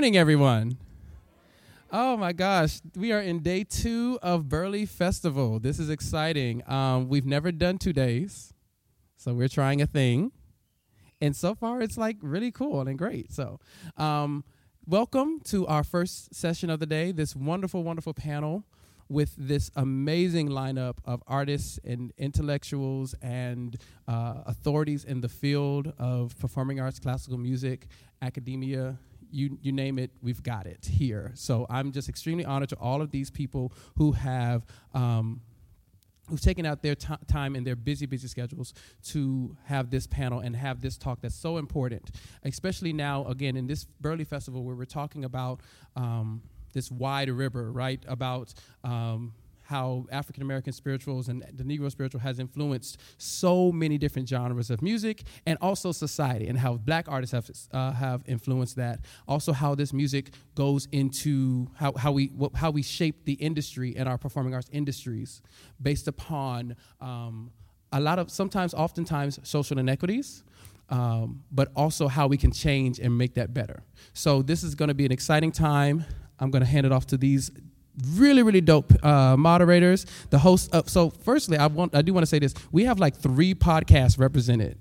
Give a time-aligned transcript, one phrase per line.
[0.00, 0.78] Morning, everyone.
[1.92, 5.60] Oh my gosh, we are in day two of Burleigh Festival.
[5.60, 6.62] This is exciting.
[6.66, 8.54] Um, we've never done two days,
[9.18, 10.32] so we're trying a thing.
[11.20, 13.30] And so far, it's like really cool and great.
[13.30, 13.60] So,
[13.98, 14.42] um,
[14.86, 18.64] welcome to our first session of the day, this wonderful, wonderful panel
[19.10, 23.76] with this amazing lineup of artists and intellectuals and
[24.08, 27.86] uh, authorities in the field of performing arts, classical music,
[28.22, 28.96] academia,
[29.32, 31.32] you, you name it, we've got it here.
[31.34, 34.64] So I'm just extremely honored to all of these people who have.
[34.94, 35.40] Um,
[36.28, 40.38] who've taken out their t- time in their busy, busy schedules to have this panel
[40.38, 42.08] and have this talk that's so important,
[42.44, 45.60] especially now, again, in this Burleigh Festival where we're talking about
[45.96, 46.40] um,
[46.72, 48.00] this wide river, right?
[48.06, 49.32] About um,
[49.70, 54.82] how African American spirituals and the Negro spiritual has influenced so many different genres of
[54.82, 58.98] music and also society, and how black artists have uh, have influenced that.
[59.28, 64.08] Also, how this music goes into how, how we how we shape the industry and
[64.08, 65.40] our performing arts industries
[65.80, 67.52] based upon um,
[67.92, 70.42] a lot of sometimes, oftentimes, social inequities.
[70.92, 73.84] Um, but also how we can change and make that better.
[74.12, 76.04] So this is going to be an exciting time.
[76.40, 77.52] I'm going to hand it off to these
[78.14, 82.22] really really dope uh, moderators the host of so firstly i want i do want
[82.22, 84.76] to say this we have like three podcasts represented.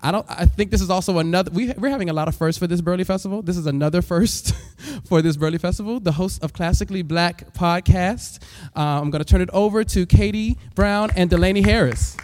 [0.00, 2.58] I don't i think this is also another we, we're having a lot of firsts
[2.58, 3.42] for this burleigh festival.
[3.42, 4.54] This is another first
[5.08, 5.98] for this burleigh festival.
[5.98, 8.40] The host of classically black podcast
[8.76, 12.16] uh, i'm going to turn it over to katie brown and delaney harris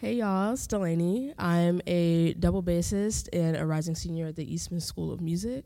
[0.00, 1.34] Hey y'all, it's Delaney.
[1.38, 5.62] I'm a double bassist and a rising senior at the Eastman School of Music.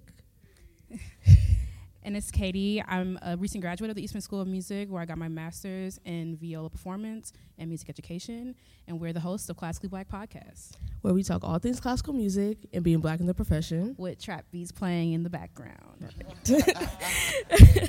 [2.02, 2.82] and it's Katie.
[2.82, 6.00] I'm a recent graduate of the Eastman School of Music, where I got my master's
[6.04, 8.56] in viola performance and music education.
[8.88, 10.72] And we're the hosts of Classically Black Podcast,
[11.02, 14.46] where we talk all things classical music and being black in the profession, with trap
[14.50, 16.12] beats playing in the background.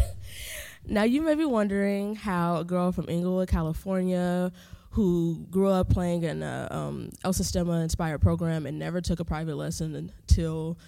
[0.88, 4.52] now, you may be wondering how a girl from Inglewood, California,
[4.96, 9.26] who grew up playing in a um, El Sistema inspired program and never took a
[9.26, 10.80] private lesson until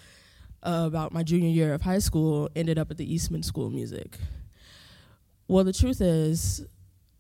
[0.64, 3.74] uh, about my junior year of high school, ended up at the Eastman School of
[3.74, 4.18] Music.
[5.50, 6.66] Well, the truth is,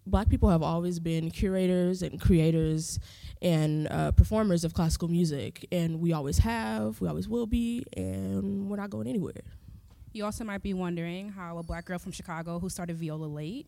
[0.05, 2.99] black people have always been curators and creators
[3.41, 8.69] and uh, performers of classical music, and we always have, we always will be, and
[8.69, 9.43] we're not going anywhere.
[10.13, 13.67] You also might be wondering how a black girl from Chicago who started viola late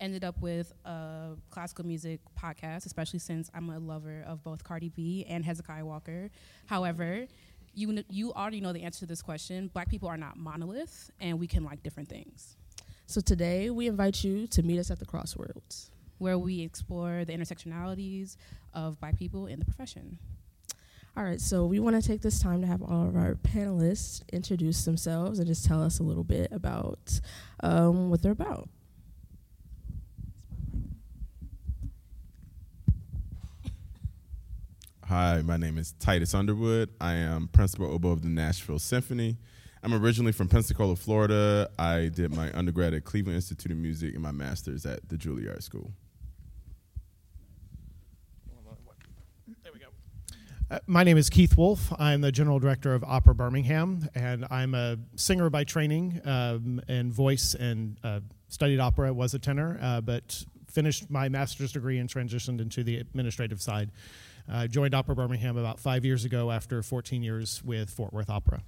[0.00, 4.88] ended up with a classical music podcast, especially since I'm a lover of both Cardi
[4.88, 6.30] B and Hezekiah Walker.
[6.66, 7.26] However,
[7.74, 9.68] you you already know the answer to this question.
[9.68, 12.56] Black people are not monolith, and we can like different things.
[13.06, 17.32] So today we invite you to meet us at the crossroads, where we explore the
[17.32, 18.36] intersectionalities
[18.74, 20.18] of Black people in the profession.
[21.16, 24.22] All right, so we want to take this time to have all of our panelists
[24.32, 27.20] introduce themselves and just tell us a little bit about
[27.60, 28.68] um, what they're about.
[35.08, 36.90] Hi, my name is Titus Underwood.
[37.00, 39.38] I am principal oboe of the Nashville Symphony.
[39.82, 41.70] I'm originally from Pensacola, Florida.
[41.78, 45.62] I did my undergrad at Cleveland Institute of Music and my master's at the Juilliard
[45.62, 45.92] School.
[49.62, 49.86] There we go.
[50.70, 51.90] Uh, my name is Keith Wolf.
[51.98, 57.10] I'm the general director of Opera Birmingham, and I'm a singer by training um, and
[57.10, 62.10] voice and uh, studied opera, was a tenor, uh, but finished my master's degree and
[62.10, 63.90] transitioned into the administrative side.
[64.50, 68.30] I uh, joined Opera Birmingham about five years ago after 14 years with Fort Worth
[68.30, 68.62] Opera.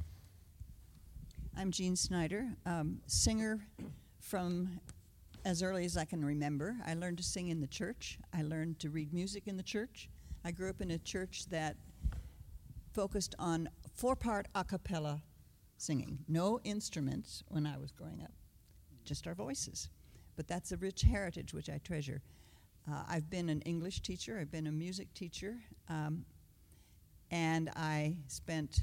[1.57, 3.61] I'm Jean Snyder, um, singer
[4.21, 4.79] from
[5.47, 6.77] as early as I can remember.
[6.87, 8.19] I learned to sing in the church.
[8.35, 10.11] I learned to read music in the church.
[10.45, 11.77] I grew up in a church that
[12.93, 15.23] focused on four part a cappella
[15.79, 16.19] singing.
[16.29, 18.33] No instruments when I was growing up,
[19.05, 19.89] just our voices.
[20.37, 22.21] But that's a rich heritage which I treasure.
[22.91, 25.59] Uh, I've been an English teacher, I've been a music teacher,
[25.89, 26.25] um,
[27.31, 28.81] and I spent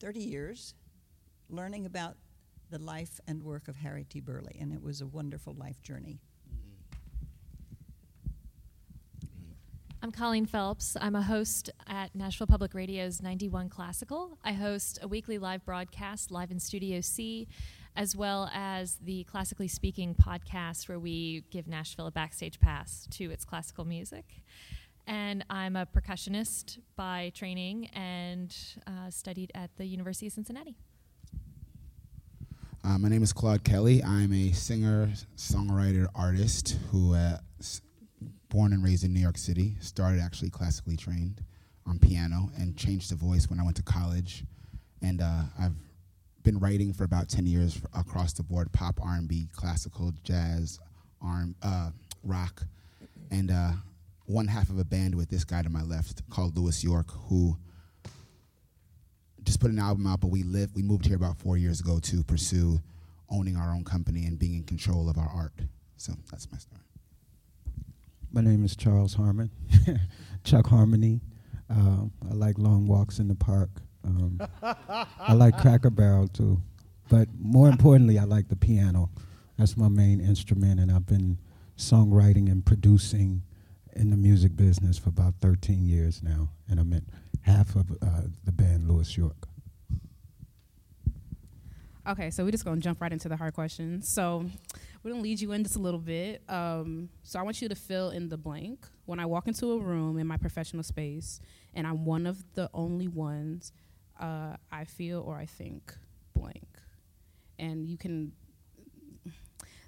[0.00, 0.74] 30 years
[1.48, 2.16] learning about
[2.70, 4.18] the life and work of Harry T.
[4.18, 6.18] Burleigh, and it was a wonderful life journey.
[10.02, 10.96] I'm Colleen Phelps.
[11.00, 14.38] I'm a host at Nashville Public Radio's 91 Classical.
[14.44, 17.46] I host a weekly live broadcast live in Studio C
[17.96, 23.30] as well as the Classically Speaking podcast, where we give Nashville a backstage pass to
[23.30, 24.42] its classical music.
[25.06, 28.56] And I'm a percussionist by training and
[28.86, 30.76] uh, studied at the University of Cincinnati.
[32.82, 34.02] Uh, my name is Claude Kelly.
[34.02, 37.38] I'm a singer, songwriter, artist who uh,
[38.48, 39.76] born and raised in New York City.
[39.80, 41.42] Started actually classically trained.
[41.86, 44.44] on piano and changed the voice when I went to college.
[45.02, 45.74] And uh, I've
[46.44, 50.78] been writing for about 10 years across the board pop, R&B, classical, jazz,
[51.20, 51.90] R- uh,
[52.22, 52.62] rock.
[53.30, 53.72] And uh,
[54.26, 57.56] one half of a band with this guy to my left called Louis York, who
[59.42, 61.98] just put an album out, but we live we moved here about four years ago
[62.00, 62.80] to pursue
[63.30, 65.52] owning our own company and being in control of our art.
[65.96, 66.80] So that's my story.
[68.32, 69.50] My name is Charles Harmon,
[70.44, 71.20] Chuck Harmony.
[71.70, 73.70] Um, I like long walks in the park.
[74.04, 76.60] Um, I like Cracker Barrel too,
[77.08, 79.10] but more importantly, I like the piano.
[79.58, 81.38] That's my main instrument, and I've been
[81.76, 83.42] songwriting and producing
[83.96, 87.06] in the music business for about 13 years now, and I'm in
[87.42, 89.48] half of uh, the band Louis York.
[92.06, 94.08] Okay, so we're just gonna jump right into the hard questions.
[94.08, 94.44] So
[95.02, 96.42] we're gonna lead you in just a little bit.
[96.50, 98.86] Um, so I want you to fill in the blank.
[99.06, 101.40] When I walk into a room in my professional space,
[101.72, 103.72] and I'm one of the only ones,
[104.18, 105.94] uh, I feel or I think
[106.34, 106.68] blank,
[107.58, 108.32] and you can.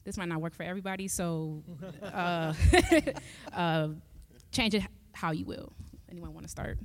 [0.04, 1.64] This might not work for everybody, so
[2.02, 2.52] uh,
[3.52, 3.88] uh,
[4.52, 4.82] change it
[5.12, 5.72] how you will.
[6.08, 6.78] Anyone want to start?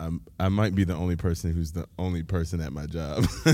[0.00, 3.26] I'm, I might be the only person who's the only person at my job.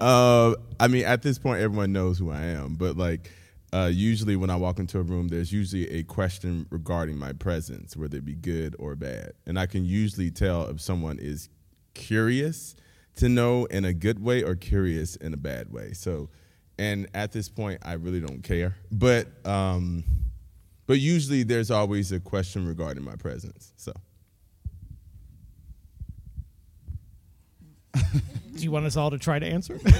[0.00, 3.30] uh, I mean, at this point, everyone knows who I am, but like,
[3.72, 7.96] uh, usually when I walk into a room, there's usually a question regarding my presence,
[7.96, 9.32] whether it be good or bad.
[9.46, 11.48] And I can usually tell if someone is
[11.94, 12.74] curious
[13.16, 15.92] to know in a good way or curious in a bad way.
[15.92, 16.30] So,
[16.78, 18.76] and at this point, I really don't care.
[18.90, 20.04] But, um,
[20.86, 23.72] but usually there's always a question regarding my presence.
[23.76, 23.92] So.
[27.94, 29.78] Do you want us all to try to answer?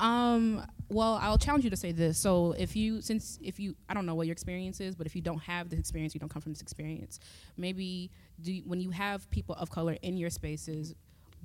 [0.00, 2.18] Um, well, I'll challenge you to say this.
[2.18, 5.14] So, if you, since if you, I don't know what your experience is, but if
[5.14, 7.20] you don't have this experience, you don't come from this experience.
[7.56, 8.10] Maybe
[8.42, 10.94] do you, when you have people of color in your spaces,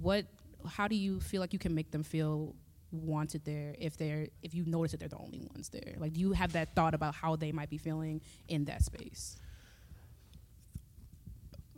[0.01, 0.25] what,
[0.67, 2.55] how do you feel like you can make them feel
[2.91, 5.95] wanted there if they're if you notice that they're the only ones there?
[5.97, 9.37] Like, do you have that thought about how they might be feeling in that space?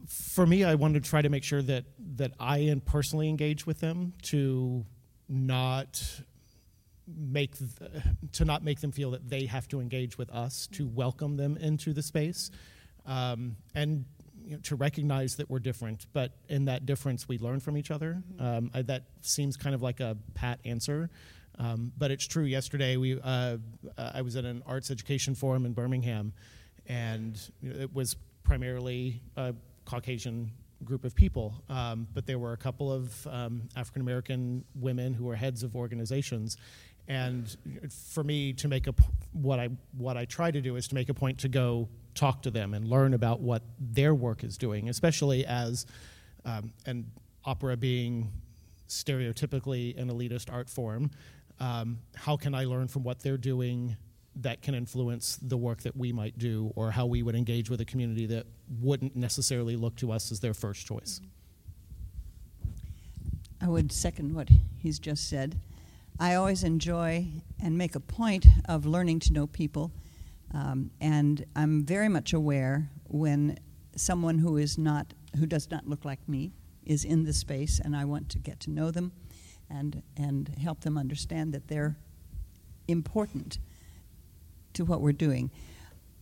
[0.08, 1.86] For me, I want to try to make sure that
[2.16, 4.86] that I personally engage with them to
[5.28, 6.22] not
[7.07, 7.92] make th-
[8.33, 11.57] to not make them feel that they have to engage with us to welcome them
[11.57, 12.51] into the space
[13.06, 14.06] um, and
[14.44, 16.06] you know, to recognize that we're different.
[16.13, 18.21] But in that difference we learn from each other.
[18.39, 21.09] Um, I, that seems kind of like a pat answer.
[21.59, 23.57] Um, but it's true yesterday we uh,
[23.98, 26.31] i was at an arts education forum in birmingham
[26.86, 29.56] and you know, it was primarily a
[29.86, 30.51] caucasian
[30.83, 35.25] group of people, um, but there were a couple of um, African American women who
[35.25, 36.57] were heads of organizations.
[37.07, 37.56] And
[38.12, 38.94] for me to make a
[39.31, 42.42] what I what I try to do is to make a point to go talk
[42.42, 45.86] to them and learn about what their work is doing, especially as
[46.43, 47.05] um, and
[47.46, 48.32] opera being
[48.89, 51.12] stereotypically an elitist art form.
[51.60, 53.96] Um, how can I learn from what they're doing
[54.41, 57.82] that can influence the work that we might do or how we would engage with
[57.82, 58.46] a community that
[58.82, 61.22] wouldn't necessarily look to us as their first choice.
[63.60, 65.60] I would second what he's just said.
[66.19, 67.27] I always enjoy
[67.62, 69.91] and make a point of learning to know people,
[70.51, 73.59] um, and I'm very much aware when
[73.95, 76.53] someone who is not, who does not look like me,
[76.86, 79.12] is in the space, and I want to get to know them,
[79.69, 81.97] and and help them understand that they're
[82.88, 83.59] important
[84.74, 85.51] to what we're doing.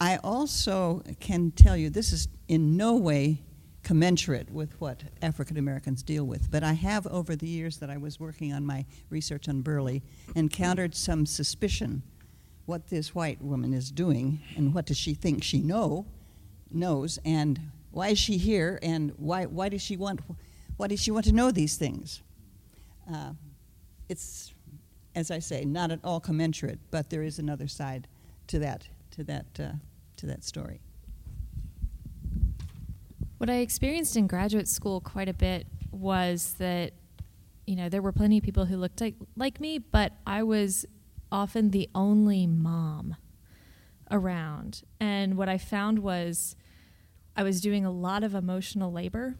[0.01, 3.43] I also can tell you this is in no way
[3.85, 7.97] commensurate with what African Americans deal with, but I have over the years that I
[7.97, 10.01] was working on my research on Burleigh
[10.35, 12.01] encountered some suspicion
[12.65, 16.07] what this white woman is doing and what does she think she know
[16.71, 17.59] knows and
[17.91, 20.19] why is she here and why why does she want
[20.77, 22.23] why does she want to know these things?
[23.09, 23.33] Uh,
[24.09, 24.51] it's
[25.13, 28.07] as I say, not at all commensurate, but there is another side
[28.47, 29.73] to that to that uh,
[30.17, 30.81] to that story.
[33.37, 36.93] What I experienced in graduate school quite a bit was that,
[37.67, 40.85] you know, there were plenty of people who looked like, like me, but I was
[41.31, 43.17] often the only mom
[44.09, 44.83] around.
[44.99, 46.55] And what I found was
[47.35, 49.35] I was doing a lot of emotional labor.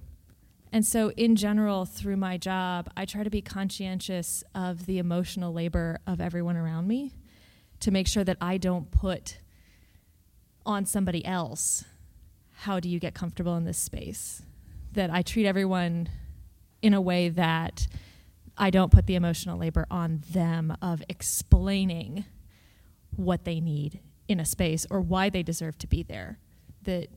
[0.73, 5.53] And so, in general, through my job, I try to be conscientious of the emotional
[5.53, 7.13] labor of everyone around me
[7.79, 9.37] to make sure that I don't put
[10.65, 11.85] on somebody else
[12.59, 14.43] how do you get comfortable in this space
[14.91, 16.09] that i treat everyone
[16.81, 17.87] in a way that
[18.57, 22.25] i don't put the emotional labor on them of explaining
[23.15, 26.39] what they need in a space or why they deserve to be there.
[26.83, 27.07] That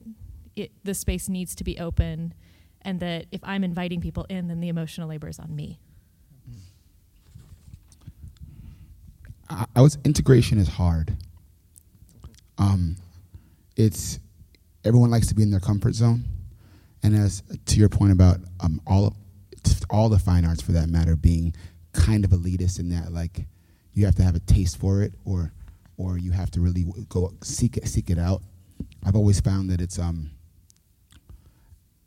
[0.56, 2.34] it, the space needs to be open,
[2.82, 5.78] and that if I'm inviting people in, then the emotional labor is on me.
[9.48, 11.16] I, I was integration is hard.
[12.58, 12.96] Um,
[13.76, 14.18] it's
[14.84, 16.24] everyone likes to be in their comfort zone,
[17.02, 19.16] and as to your point about um, all
[19.90, 21.54] all the fine arts for that matter being
[21.92, 23.46] kind of elitist in that like
[23.92, 25.52] you have to have a taste for it or
[25.96, 28.42] or you have to really go seek it seek it out.
[29.04, 30.30] I've always found that it's um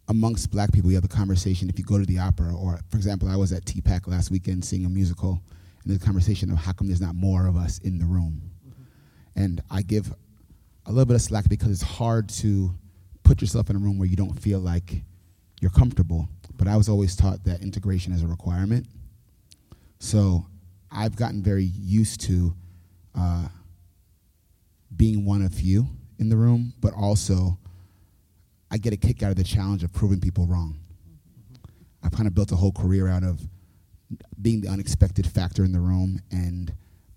[0.07, 2.97] amongst black people you have a conversation if you go to the opera or for
[2.97, 5.41] example I was at TPAC last weekend seeing a musical
[5.83, 8.41] and the conversation of how come there's not more of us in the room.
[8.67, 9.43] Mm-hmm.
[9.43, 10.13] And I give
[10.85, 12.73] a little bit of slack because it's hard to
[13.23, 15.03] put yourself in a room where you don't feel like
[15.61, 16.27] you're comfortable.
[16.55, 18.87] But I was always taught that integration is a requirement.
[19.99, 20.45] So
[20.91, 22.53] I've gotten very used to
[23.15, 23.47] uh,
[24.95, 25.87] being one of few
[26.19, 27.57] in the room, but also
[28.69, 30.79] I get a kick out of the challenge of proving people wrong.
[32.03, 33.41] I've kind of built a whole career out of
[34.41, 36.73] being the unexpected factor in the room and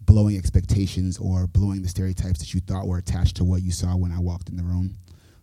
[0.07, 3.97] blowing expectations or blowing the stereotypes that you thought were attached to what you saw
[3.97, 4.97] when I walked in the room.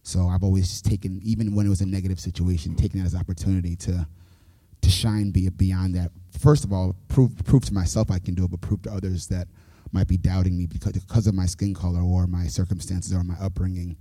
[0.04, 3.76] So I've always taken, even when it was a negative situation, taken that as opportunity
[3.78, 4.08] to
[4.82, 6.12] to shine be beyond that.
[6.40, 9.28] First of all, prove prove to myself I can do it, but prove to others
[9.28, 9.48] that
[9.92, 13.36] might be doubting me because because of my skin color or my circumstances or my
[13.40, 13.98] upbringing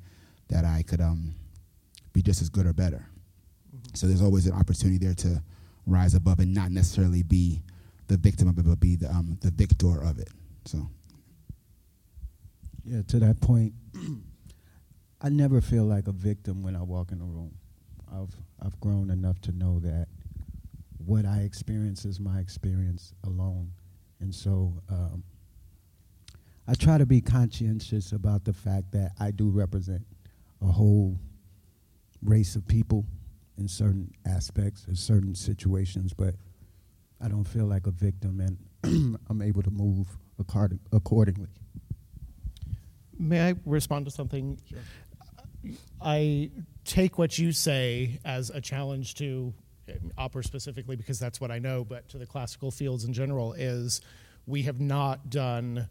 [0.49, 1.35] that I could um,
[2.13, 3.07] be just as good or better.
[3.75, 3.95] Mm-hmm.
[3.95, 5.43] So there's always an opportunity there to
[5.87, 7.63] rise above and not necessarily be
[8.07, 10.31] the victim of it, but be the um, the victor of it.
[10.71, 10.89] So.
[12.85, 13.73] Yeah, to that point,
[15.21, 17.57] I never feel like a victim when I walk in a room.
[18.09, 20.07] I've I've grown enough to know that
[21.05, 23.73] what I experience is my experience alone,
[24.21, 25.25] and so um,
[26.69, 30.07] I try to be conscientious about the fact that I do represent
[30.63, 31.19] a whole
[32.23, 33.07] race of people
[33.59, 36.37] in certain aspects in certain situations, but
[37.21, 40.07] I don't feel like a victim, and I'm able to move
[40.93, 41.49] accordingly.
[43.19, 44.59] May I respond to something?
[44.69, 45.75] Sure.
[46.01, 46.51] I
[46.85, 49.53] take what you say as a challenge to
[50.17, 54.01] opera specifically because that's what I know, but to the classical fields in general is
[54.47, 55.89] we have not done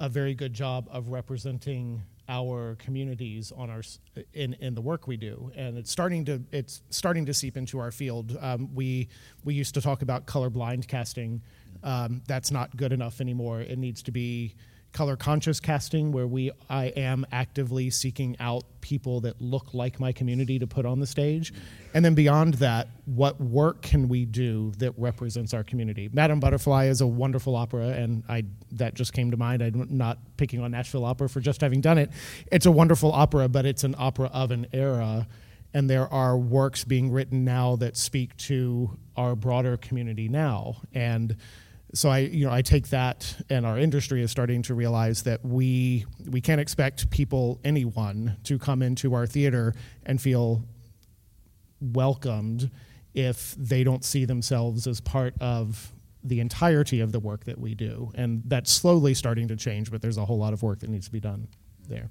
[0.00, 3.82] a very good job of representing our communities on our
[4.34, 7.78] in in the work we do, and it's starting to it's starting to seep into
[7.78, 8.36] our field.
[8.40, 9.08] Um, we
[9.44, 11.42] we used to talk about colorblind casting.
[11.82, 13.60] Um, that's not good enough anymore.
[13.60, 14.54] It needs to be
[14.92, 20.12] color conscious casting where we I am actively seeking out people that look like my
[20.12, 21.52] community to put on the stage.
[21.94, 26.08] And then beyond that, what work can we do that represents our community?
[26.12, 29.62] Madame Butterfly is a wonderful opera and I that just came to mind.
[29.62, 32.10] I'm not picking on Nashville Opera for just having done it.
[32.50, 35.26] It's a wonderful opera, but it's an opera of an era
[35.74, 41.36] and there are works being written now that speak to our broader community now and
[41.94, 45.44] so I, you know, I take that, and our industry is starting to realize that
[45.44, 50.64] we we can't expect people, anyone, to come into our theater and feel
[51.80, 52.70] welcomed
[53.14, 55.92] if they don't see themselves as part of
[56.22, 59.90] the entirety of the work that we do, and that's slowly starting to change.
[59.90, 61.48] But there's a whole lot of work that needs to be done
[61.88, 62.10] there.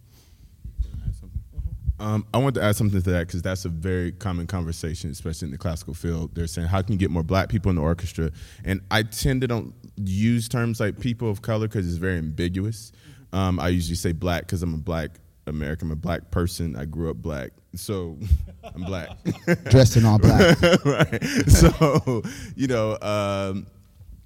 [1.99, 5.47] Um, I want to add something to that because that's a very common conversation, especially
[5.47, 6.35] in the classical field.
[6.35, 8.31] They're saying, "How can you get more black people in the orchestra?"
[8.63, 12.91] And I tend to don't use terms like people of color because it's very ambiguous.
[13.33, 15.87] Um, I usually say black because I'm a black American.
[15.87, 16.75] I'm a black person.
[16.75, 18.17] I grew up black, so
[18.63, 19.09] I'm black.
[19.69, 21.23] Dressed in all black, right?
[21.47, 22.21] So
[22.55, 23.65] you know, um,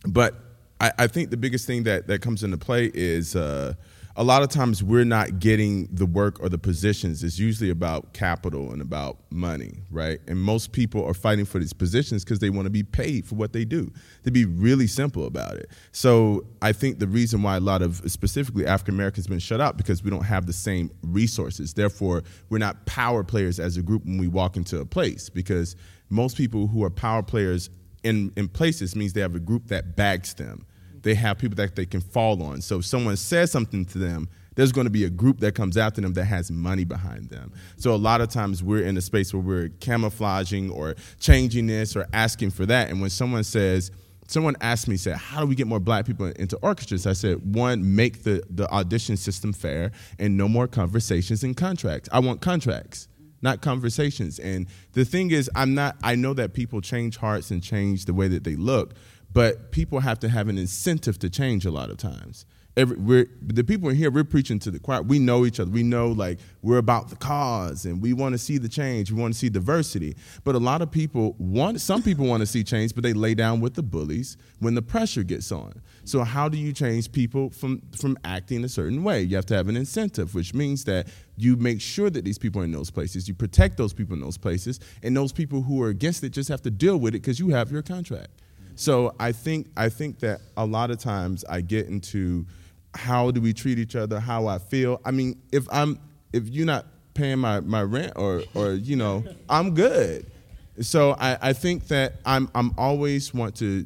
[0.05, 0.35] but
[0.81, 3.35] I, I, think the biggest thing that that comes into play is.
[3.35, 3.75] Uh,
[4.15, 7.23] a lot of times we're not getting the work or the positions.
[7.23, 10.19] It's usually about capital and about money, right?
[10.27, 13.35] And most people are fighting for these positions because they want to be paid for
[13.35, 13.91] what they do.
[14.23, 15.69] To be really simple about it.
[15.91, 19.77] So I think the reason why a lot of specifically African Americans been shut out
[19.77, 21.73] because we don't have the same resources.
[21.73, 25.75] Therefore, we're not power players as a group when we walk into a place because
[26.09, 27.69] most people who are power players
[28.03, 30.65] in, in places means they have a group that backs them
[31.01, 32.61] they have people that they can fall on.
[32.61, 35.77] So if someone says something to them, there's going to be a group that comes
[35.77, 37.53] after them that has money behind them.
[37.77, 41.95] So a lot of times we're in a space where we're camouflaging or changing this
[41.95, 42.89] or asking for that.
[42.89, 43.91] And when someone says,
[44.27, 47.07] someone asked me, said, how do we get more black people into orchestras?
[47.07, 52.09] I said, one, make the, the audition system fair and no more conversations and contracts.
[52.11, 53.07] I want contracts
[53.41, 54.39] not conversations.
[54.39, 58.13] And the thing is, I'm not, I know that people change hearts and change the
[58.13, 58.93] way that they look,
[59.33, 62.45] but people have to have an incentive to change a lot of times.
[62.77, 65.01] every we're the people in here we're preaching to the choir.
[65.01, 65.69] We know each other.
[65.69, 69.11] We know like we're about the cause and we want to see the change.
[69.11, 70.15] We want to see diversity.
[70.43, 73.33] But a lot of people want some people want to see change but they lay
[73.33, 75.81] down with the bullies when the pressure gets on.
[76.03, 79.21] So how do you change people from from acting a certain way?
[79.21, 81.07] You have to have an incentive which means that
[81.37, 83.27] you make sure that these people are in those places.
[83.27, 84.79] You protect those people in those places.
[85.03, 87.49] And those people who are against it just have to deal with it because you
[87.49, 88.31] have your contract
[88.75, 92.45] so I think I think that a lot of times I get into
[92.93, 94.99] how do we treat each other, how I feel.
[95.05, 95.99] I mean, if I'm
[96.33, 100.31] if you're not paying my, my rent or or you know, I'm good.
[100.79, 103.85] So I, I think that I'm I'm always want to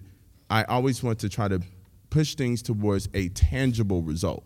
[0.49, 1.61] I always want to try to
[2.09, 4.45] push things towards a tangible result.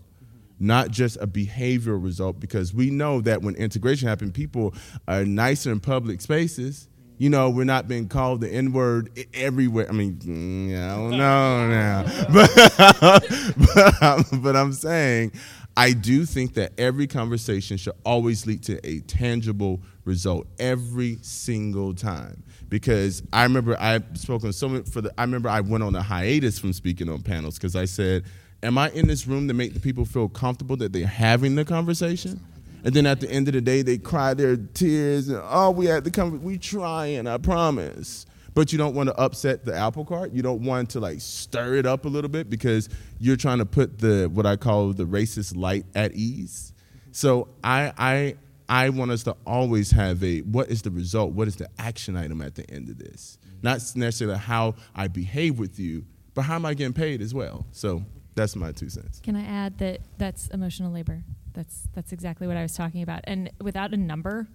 [0.62, 4.74] Not just a behavioral result, because we know that when integration happens, people
[5.08, 6.89] are nicer in public spaces
[7.20, 9.88] you know, we're not being called the N word everywhere.
[9.90, 13.62] I mean, mm, I don't know now, but,
[14.02, 15.34] but, but I'm saying
[15.76, 21.94] I do think that every conversation should always lead to a tangible result every single
[21.94, 22.42] time.
[22.70, 25.14] Because I remember I've spoken so many for the.
[25.18, 28.24] I remember I went on a hiatus from speaking on panels because I said,
[28.64, 31.66] "Am I in this room to make the people feel comfortable that they're having the
[31.66, 32.40] conversation?"
[32.84, 35.30] And then at the end of the day, they cry their tears.
[35.30, 36.42] And, oh, we had to come.
[36.44, 38.26] We trying, I promise.
[38.54, 40.32] But you don't want to upset the apple cart.
[40.32, 43.66] You don't want to like stir it up a little bit because you're trying to
[43.66, 46.74] put the what I call the racist light at ease.
[47.12, 48.36] So I I
[48.68, 51.32] I want us to always have a what is the result?
[51.32, 53.38] What is the action item at the end of this?
[53.62, 57.66] Not necessarily how I behave with you, but how am I getting paid as well?
[57.72, 58.04] So
[58.36, 59.20] that's my two cents.
[59.22, 61.24] Can I add that that's emotional labor?
[61.60, 63.20] That's that's exactly what I was talking about.
[63.26, 64.48] And without a number,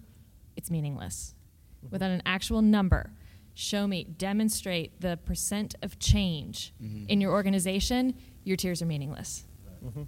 [0.55, 1.35] it's meaningless.
[1.77, 1.93] Mm-hmm.
[1.93, 3.11] Without an actual number,
[3.53, 7.05] show me, demonstrate the percent of change mm-hmm.
[7.07, 9.45] in your organization, your tears are meaningless.
[9.85, 10.01] Mm-hmm.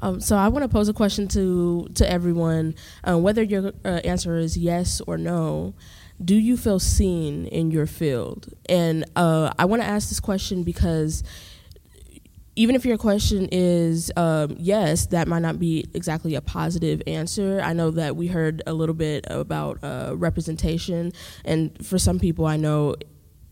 [0.00, 2.74] Um, so I want to pose a question to to everyone,
[3.08, 5.74] uh, whether your uh, answer is yes or no.
[6.24, 8.52] Do you feel seen in your field?
[8.68, 11.22] And uh, I want to ask this question because
[12.56, 17.60] even if your question is um, yes, that might not be exactly a positive answer.
[17.62, 21.12] I know that we heard a little bit about uh, representation,
[21.44, 22.96] and for some people, I know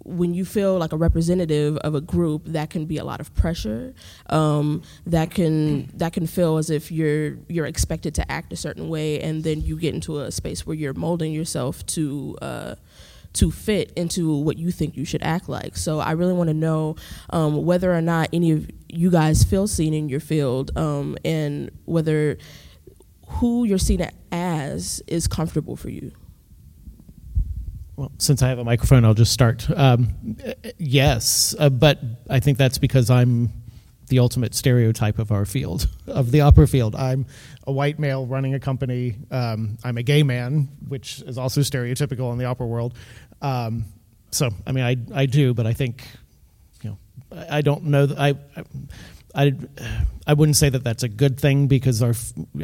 [0.05, 3.35] when you feel like a representative of a group, that can be a lot of
[3.35, 3.95] pressure.
[4.31, 8.89] Um, that can that can feel as if you're you're expected to act a certain
[8.89, 12.37] way, and then you get into a space where you're molding yourself to.
[12.43, 12.75] Uh,
[13.35, 15.77] to fit into what you think you should act like.
[15.77, 16.97] So I really want to know
[17.31, 21.71] um, whether or not any of you guys feel seen in your field um, and
[21.85, 22.39] whether
[23.27, 26.13] who you're seen as is comfortable for you.
[27.97, 29.69] Well, since I have a microphone, I'll just start.
[29.71, 30.37] Um,
[30.79, 33.53] yes, uh, but I think that's because I'm
[34.09, 36.95] the ultimate stereotype of our field, of the opera field.
[36.95, 37.27] I'm
[37.67, 39.17] a white male running a company.
[39.31, 42.95] Um, I'm a gay man, which is also stereotypical in the opera world.
[43.43, 43.85] Um,
[44.31, 46.07] so, I mean, I, I do, but I think
[46.81, 46.99] you know
[47.51, 48.09] I don't know.
[48.17, 48.35] I,
[49.35, 49.53] I,
[50.27, 52.15] I wouldn't say that that's a good thing because our,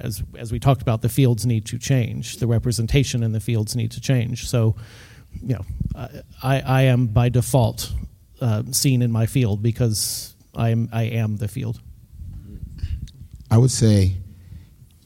[0.02, 2.36] as as we talked about, the fields need to change.
[2.36, 4.48] The representation in the fields need to change.
[4.48, 4.76] So,
[5.42, 5.64] you know,
[6.42, 7.92] I I am by default
[8.40, 11.80] uh, seen in my field because I am I am the field.
[13.50, 14.12] I would say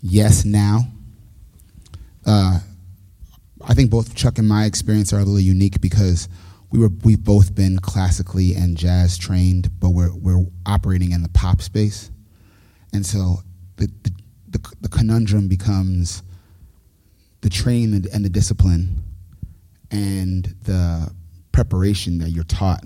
[0.01, 0.81] yes now.
[2.27, 2.61] Uh,
[3.67, 6.29] I think both Chuck and my experience are a little unique because
[6.71, 11.29] we were we've both been classically and jazz trained, but we're we're operating in the
[11.29, 12.11] pop space,
[12.93, 13.39] and so
[13.77, 14.13] the the,
[14.49, 16.23] the, the conundrum becomes
[17.43, 19.03] the training and the discipline
[19.91, 21.13] and the
[21.51, 22.85] preparation that you're taught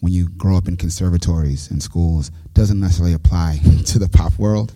[0.00, 4.74] when you grow up in conservatories and schools doesn't necessarily apply to the pop world.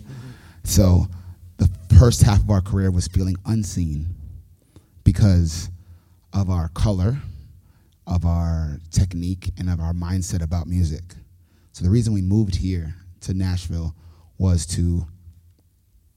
[0.65, 1.07] So
[1.59, 4.14] the first half of our career was feeling unseen
[5.05, 5.71] because
[6.33, 7.19] of our color
[8.07, 11.15] of our technique and of our mindset about music.
[11.73, 13.95] So the reason we moved here to Nashville
[14.39, 15.07] was to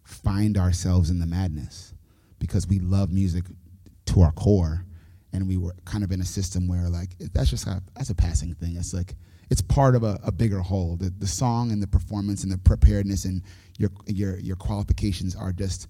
[0.04, 1.93] find ourselves in the madness
[2.39, 3.45] because we love music
[4.06, 4.86] to our core
[5.34, 8.15] and we were kind of in a system where like that's just a, that's a
[8.15, 8.76] passing thing.
[8.76, 9.15] It's like
[9.50, 10.97] it's part of a, a bigger whole.
[10.97, 13.41] The, the song and the performance and the preparedness and
[13.78, 15.88] your your your qualifications are just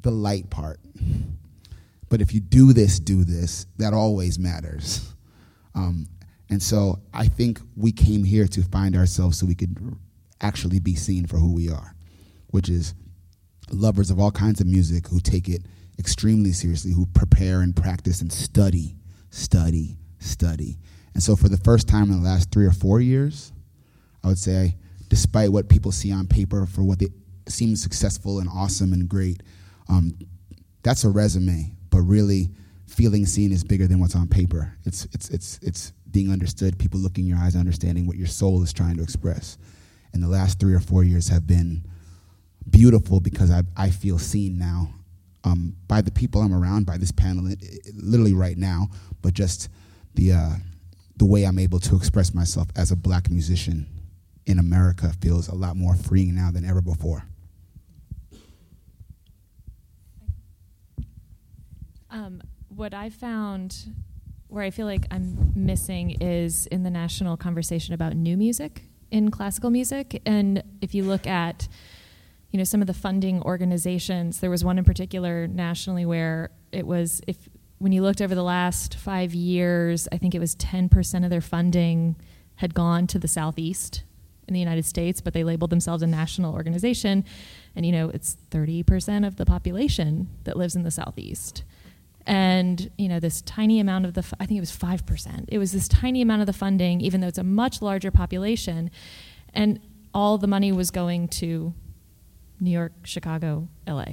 [0.00, 0.80] the light part
[2.12, 5.14] but if you do this, do this, that always matters.
[5.74, 6.06] Um,
[6.50, 9.96] and so I think we came here to find ourselves so we could
[10.42, 11.94] actually be seen for who we are,
[12.48, 12.92] which is
[13.70, 15.62] lovers of all kinds of music who take it
[15.98, 18.94] extremely seriously, who prepare and practice and study,
[19.30, 20.76] study, study.
[21.14, 23.54] And so, for the first time in the last three or four years,
[24.22, 24.76] I would say,
[25.08, 27.08] despite what people see on paper for what they
[27.48, 29.42] seem successful and awesome and great,
[29.88, 30.12] um,
[30.82, 31.72] that's a resume.
[31.92, 32.50] But really,
[32.86, 34.74] feeling seen is bigger than what's on paper.
[34.84, 36.78] It's it's it's it's being understood.
[36.78, 39.58] People looking in your eyes, understanding what your soul is trying to express.
[40.12, 41.84] And the last three or four years have been
[42.68, 44.88] beautiful because I I feel seen now
[45.44, 48.88] um, by the people I'm around, by this panel, it, it, literally right now,
[49.20, 49.68] but just
[50.14, 50.50] the uh,
[51.16, 53.86] the way I'm able to express myself as a black musician
[54.46, 57.24] in America feels a lot more freeing now than ever before.
[62.12, 63.94] Um, what I found
[64.48, 69.30] where I feel like I'm missing is in the national conversation about new music in
[69.30, 70.20] classical music.
[70.26, 71.68] And if you look at,
[72.50, 76.86] you know, some of the funding organizations, there was one in particular nationally where it
[76.86, 77.48] was if
[77.78, 81.40] when you looked over the last five years, I think it was 10% of their
[81.40, 82.16] funding
[82.56, 84.04] had gone to the southeast
[84.46, 87.24] in the United States, but they labeled themselves a national organization.
[87.74, 91.64] And you know, it's 30% of the population that lives in the southeast
[92.26, 95.72] and you know this tiny amount of the i think it was 5% it was
[95.72, 98.90] this tiny amount of the funding even though it's a much larger population
[99.54, 99.80] and
[100.14, 101.74] all the money was going to
[102.60, 104.04] new york chicago la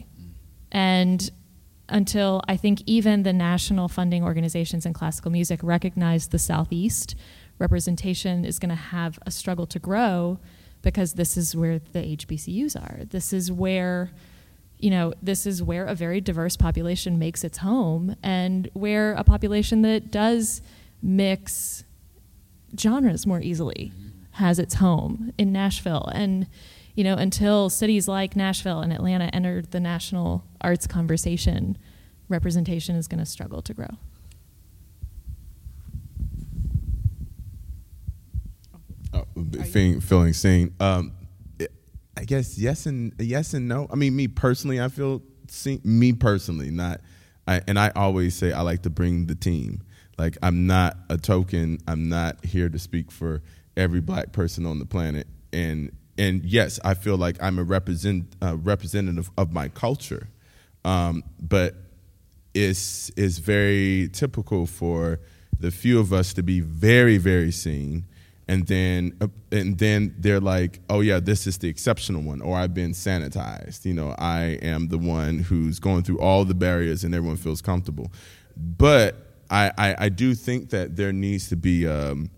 [0.72, 1.32] and
[1.88, 7.15] until i think even the national funding organizations in classical music recognized the southeast
[7.60, 10.39] representation is going to have a struggle to grow
[10.82, 13.04] because this is where the hbcus are.
[13.06, 14.12] This is where
[14.79, 19.23] you know, this is where a very diverse population makes its home and where a
[19.25, 20.61] population that does
[21.01, 21.83] mix
[22.79, 23.91] genres more easily
[24.31, 26.09] has its home in Nashville.
[26.13, 26.47] And,
[26.95, 31.77] you know, until cities like Nashville and Atlanta entered the national arts conversation,
[32.29, 33.89] representation is going to struggle to grow.
[39.13, 39.25] Oh,
[39.65, 40.73] feeling, feeling seen.
[40.79, 41.11] Um,
[42.19, 43.88] I guess yes and yes and no.
[43.89, 45.21] I mean, me personally, I feel
[45.86, 46.99] me personally, not.
[47.47, 49.84] I, and I always say I like to bring the team.
[50.17, 51.79] Like I'm not a token.
[51.88, 53.41] I'm not here to speak for
[53.77, 55.27] every black person on the planet.
[55.53, 60.27] And and yes, I feel like I'm a represent uh, representative of my culture.
[60.84, 61.75] Um, but
[62.53, 65.21] it's it's very typical for
[65.58, 68.05] the few of us to be very very seen
[68.49, 72.57] and then uh, and then they're like, "Oh yeah, this is the exceptional one," or
[72.57, 77.03] "I've been sanitized." You know, I am the one who's going through all the barriers,
[77.03, 78.12] and everyone feels comfortable.
[78.57, 79.15] But
[79.51, 82.31] I, I, I do think that there needs to be, um,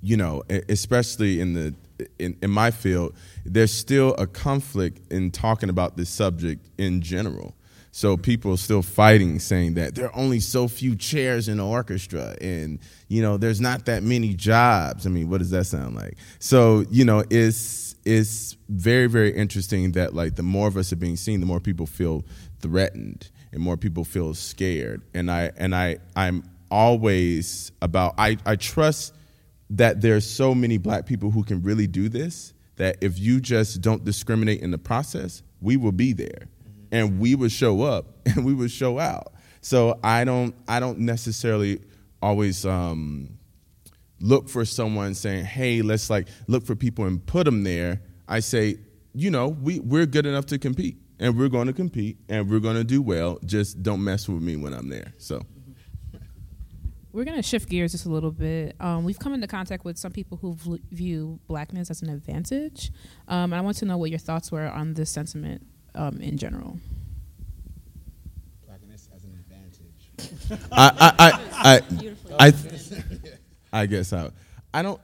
[0.00, 1.74] you know, especially in the
[2.18, 7.54] in, in my field, there's still a conflict in talking about this subject in general.
[7.96, 11.64] So people are still fighting, saying that there are only so few chairs in the
[11.64, 12.78] orchestra, and
[13.08, 15.06] you know, there's not that many jobs.
[15.06, 16.18] I mean, what does that sound like?
[16.38, 20.96] So you know, it's it's very very interesting that like the more of us are
[20.96, 22.26] being seen, the more people feel
[22.60, 25.00] threatened, and more people feel scared.
[25.14, 29.14] And I and I I'm always about I I trust
[29.70, 33.80] that there's so many black people who can really do this that if you just
[33.80, 36.48] don't discriminate in the process, we will be there
[36.92, 39.32] and we would show up and we would show out.
[39.60, 41.80] So I don't I don't necessarily
[42.22, 43.38] always um,
[44.20, 48.40] look for someone saying, "Hey, let's like look for people and put them there." I
[48.40, 48.76] say,
[49.12, 52.60] you know, we we're good enough to compete, and we're going to compete, and we're
[52.60, 53.38] going to do well.
[53.44, 55.12] Just don't mess with me when I'm there.
[55.18, 55.42] So.
[57.12, 58.76] We're going to shift gears just a little bit.
[58.78, 60.54] Um, we've come into contact with some people who
[60.90, 62.92] view blackness as an advantage.
[63.26, 65.66] Um, and I want to know what your thoughts were on this sentiment
[65.96, 66.78] um, in general?
[68.66, 70.66] Blackness as an advantage.
[70.72, 71.82] I, I, I,
[72.38, 74.30] I, I, I guess I,
[74.72, 75.00] I don't.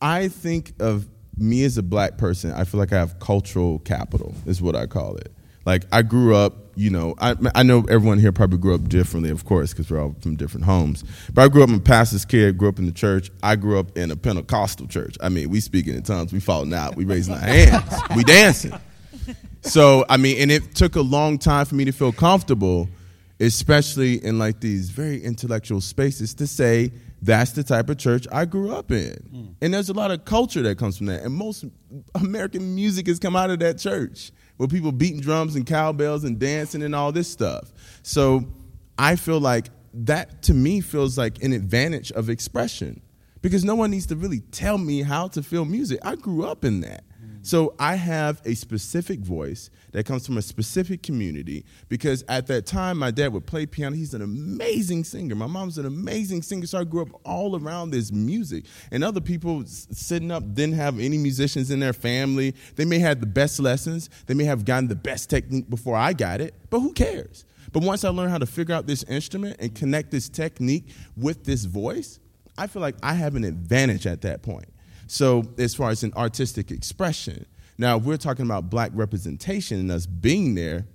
[0.00, 2.52] I think of me as a black person.
[2.52, 4.34] I feel like I have cultural capital.
[4.46, 5.32] Is what I call it.
[5.66, 9.28] Like I grew up, you know, I, I know everyone here probably grew up differently,
[9.28, 11.04] of course, because we're all from different homes.
[11.34, 13.30] But I grew up in a pastor's kid, grew up in the church.
[13.42, 15.16] I grew up in a Pentecostal church.
[15.20, 18.72] I mean, we speaking in tongues, we falling out, we raising our hands, we dancing
[19.62, 22.88] so I mean, and it took a long time for me to feel comfortable,
[23.38, 26.92] especially in like these very intellectual spaces, to say
[27.22, 29.14] that's the type of church I grew up in.
[29.34, 29.54] Mm.
[29.60, 31.22] And there's a lot of culture that comes from that.
[31.22, 31.64] And most
[32.14, 36.38] American music has come out of that church, where people beating drums and cowbells and
[36.38, 37.72] dancing and all this stuff.
[38.02, 38.44] So
[38.98, 43.00] I feel like that to me feels like an advantage of expression
[43.42, 45.98] because no one needs to really tell me how to feel music.
[46.02, 47.04] I grew up in that.
[47.42, 52.66] So I have a specific voice that comes from a specific community because at that
[52.66, 53.96] time my dad would play piano.
[53.96, 55.34] He's an amazing singer.
[55.34, 56.66] My mom's an amazing singer.
[56.66, 58.66] So I grew up all around this music.
[58.90, 62.54] And other people sitting up didn't have any musicians in their family.
[62.76, 64.10] They may have the best lessons.
[64.26, 67.44] They may have gotten the best technique before I got it, but who cares?
[67.72, 71.44] But once I learned how to figure out this instrument and connect this technique with
[71.44, 72.18] this voice,
[72.58, 74.66] I feel like I have an advantage at that point.
[75.10, 77.44] So, as far as an artistic expression,
[77.78, 80.86] now if we're talking about black representation and us being there.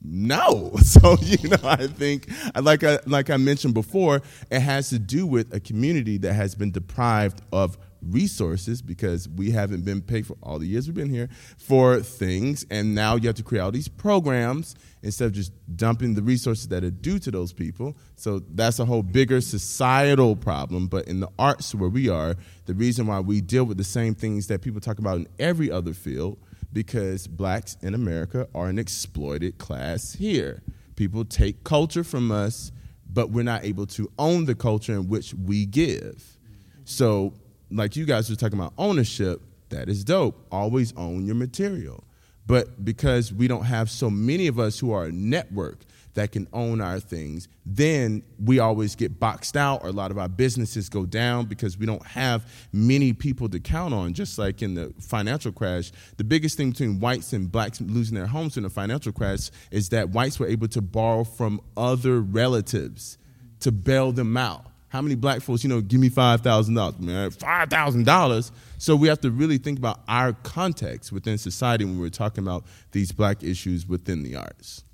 [0.00, 5.00] No, so you know, I think like I like I mentioned before, it has to
[5.00, 7.76] do with a community that has been deprived of
[8.10, 12.66] resources because we haven't been paid for all the years we've been here for things,
[12.70, 16.68] and now you have to create all these programs instead of just dumping the resources
[16.68, 17.96] that are due to those people.
[18.16, 20.86] So that's a whole bigger societal problem.
[20.86, 22.36] But in the arts where we are,
[22.66, 25.70] the reason why we deal with the same things that people talk about in every
[25.70, 26.38] other field,
[26.72, 30.62] because blacks in America are an exploited class here.
[30.96, 32.72] People take culture from us,
[33.12, 36.36] but we're not able to own the culture in which we give.
[36.84, 37.34] So,
[37.70, 40.46] like you guys were talking about ownership, that is dope.
[40.52, 42.04] Always own your material.
[42.46, 45.80] But because we don't have so many of us who are a network
[46.12, 50.18] that can own our things, then we always get boxed out, or a lot of
[50.18, 54.12] our businesses go down because we don't have many people to count on.
[54.12, 58.26] Just like in the financial crash, the biggest thing between whites and blacks losing their
[58.26, 63.18] homes in the financial crash is that whites were able to borrow from other relatives
[63.60, 64.66] to bail them out.
[64.94, 68.52] How many black folks, you know, give me five thousand dollars, man, five thousand dollars.
[68.78, 72.64] So we have to really think about our context within society when we're talking about
[72.92, 74.84] these black issues within the arts.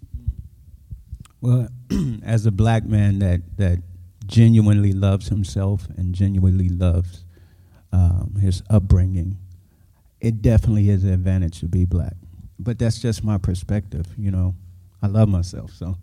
[1.43, 1.69] Well,
[2.25, 3.83] as a black man that that
[4.25, 7.27] genuinely loves himself and genuinely loves
[7.93, 9.37] um, his upbringing,
[10.19, 12.15] it definitely is an advantage to be black.
[12.59, 14.55] But that's just my perspective, you know.
[15.03, 15.99] I love myself, so.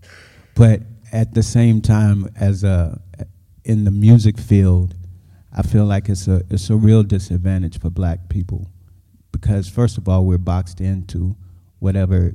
[0.53, 0.81] But
[1.12, 3.01] at the same time, as a
[3.67, 4.95] in the music field,
[5.51, 8.71] I feel like it's a it's a real disadvantage for black people
[9.34, 11.36] because first of all, we're boxed into
[11.80, 12.34] whatever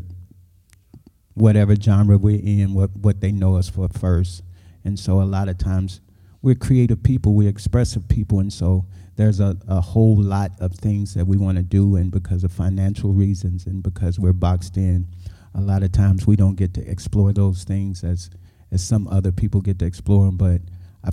[1.34, 4.42] whatever genre we're in, what, what they know us for first.
[4.84, 6.02] And so a lot of times
[6.42, 8.84] we're creative people, we're expressive people, and so
[9.16, 12.52] there's a, a whole lot of things that we want to do, and because of
[12.52, 15.06] financial reasons and because we're boxed in,
[15.54, 18.28] a lot of times we don't get to explore those things as
[18.70, 20.36] as some other people get to explore them.
[20.36, 20.60] But
[21.04, 21.10] I,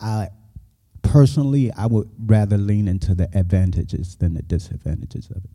[0.00, 0.28] I
[1.02, 5.50] personally, I would rather lean into the advantages than the disadvantages of it.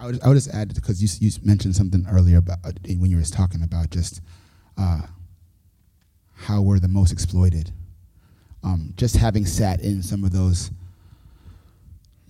[0.00, 3.10] I would, I would just add because you, you mentioned something earlier about uh, when
[3.10, 4.20] you were talking about just
[4.76, 5.00] uh,
[6.34, 7.72] how we're the most exploited.
[8.62, 10.70] Um, just having sat in some of those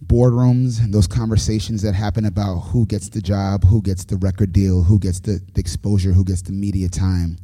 [0.04, 4.52] boardrooms and those conversations that happen about who gets the job, who gets the record
[4.52, 7.36] deal, who gets the, the exposure, who gets the media time.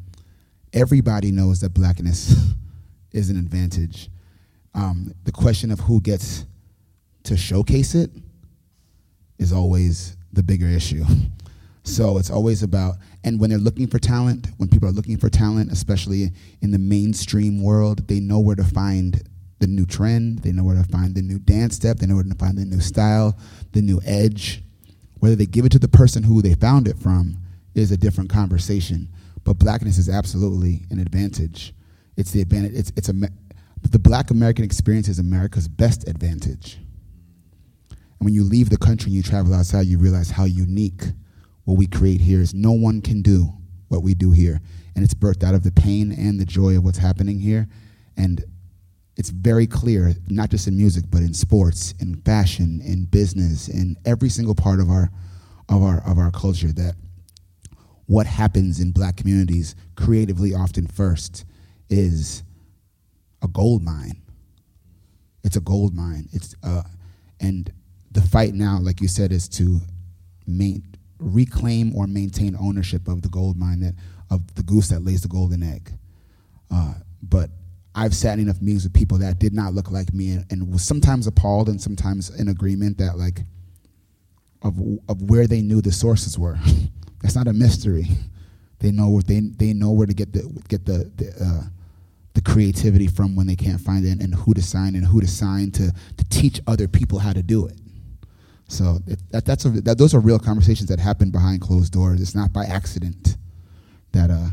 [0.75, 2.35] Everybody knows that blackness
[3.13, 4.11] is an advantage.
[4.75, 6.45] Um, the question of who gets
[7.23, 8.11] to showcase it
[9.39, 11.05] is always the bigger issue.
[11.87, 15.29] So it's always about, and when they're looking for talent, when people are looking for
[15.29, 16.31] talent, especially
[16.63, 19.23] in the mainstream world, they know where to find
[19.59, 22.25] the new trend, they know where to find the new dance step, they know where
[22.25, 23.39] to find the new style,
[23.73, 24.63] the new edge.
[25.19, 27.37] Whether they give it to the person who they found it from
[27.75, 29.09] is a different conversation.
[29.44, 31.74] But blackness is absolutely an advantage.
[32.16, 32.72] It's the advantage.
[32.74, 33.14] It's it's a
[33.90, 36.78] the Black American experience is America's best advantage.
[37.90, 41.02] And when you leave the country and you travel outside, you realize how unique
[41.64, 42.54] what we create here is.
[42.54, 43.52] No one can do
[43.88, 44.61] what we do here.
[44.94, 47.68] And it's birthed out of the pain and the joy of what's happening here.
[48.16, 48.44] And
[49.16, 53.96] it's very clear, not just in music, but in sports, in fashion, in business, in
[54.04, 55.11] every single part of our
[55.68, 56.94] of our of our culture that
[58.07, 61.45] what happens in black communities creatively often first
[61.88, 62.43] is
[63.43, 64.21] a gold mine.
[65.43, 66.29] It's a gold mine.
[66.33, 66.83] It's uh,
[67.40, 67.73] and
[68.11, 69.81] the fight now, like you said, is to
[70.47, 70.83] main,
[71.19, 73.95] reclaim or maintain ownership of the gold mine that
[74.31, 75.93] of the goose that lays the golden egg.
[76.71, 77.51] Uh, but
[77.95, 80.73] I've sat in enough meetings with people that did not look like me and, and
[80.73, 83.40] was sometimes appalled and sometimes in agreement that like
[84.62, 86.59] of of where they knew the sources were.
[87.25, 88.07] That's not a mystery.
[88.81, 91.63] They know they they know where to get the get the the, uh,
[92.35, 95.27] the creativity from when they can't find it, and who to sign and who to
[95.27, 97.79] sign to to teach other people how to do it.
[98.69, 102.21] So it, that that's a, that, those are real conversations that happen behind closed doors.
[102.21, 103.39] It's not by accident
[104.13, 104.49] that uh,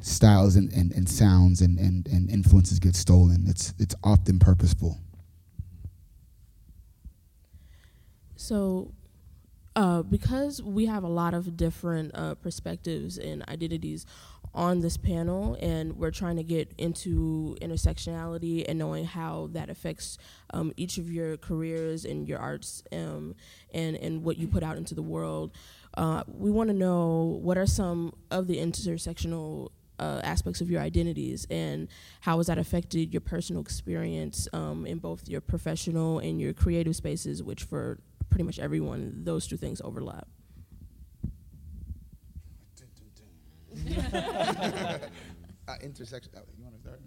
[0.00, 3.44] styles and, and, and sounds and, and, and influences get stolen.
[3.46, 4.98] It's it's often purposeful.
[8.36, 8.94] So,
[9.78, 14.06] uh, because we have a lot of different uh, perspectives and identities
[14.52, 20.18] on this panel, and we're trying to get into intersectionality and knowing how that affects
[20.52, 23.36] um, each of your careers and your arts um,
[23.72, 25.52] and, and what you put out into the world.
[25.94, 29.68] Uh, we want to know what are some of the intersectional
[30.00, 31.86] uh, aspects of your identities and
[32.22, 36.96] how has that affected your personal experience um, in both your professional and your creative
[36.96, 40.26] spaces, which for pretty much everyone, those two things overlap.
[45.68, 46.32] uh, intersection.
[46.36, 47.00] Uh, you want to start?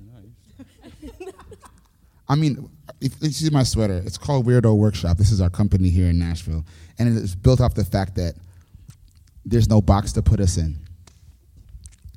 [2.29, 2.69] I mean,
[3.01, 5.17] if, if you see my sweater, it's called Weirdo Workshop.
[5.17, 6.63] This is our company here in Nashville,
[6.97, 8.35] and it's built off the fact that
[9.45, 10.77] there's no box to put us in,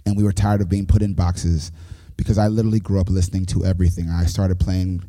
[0.06, 1.72] and we were tired of being put in boxes
[2.16, 4.08] because I literally grew up listening to everything.
[4.08, 5.02] I started playing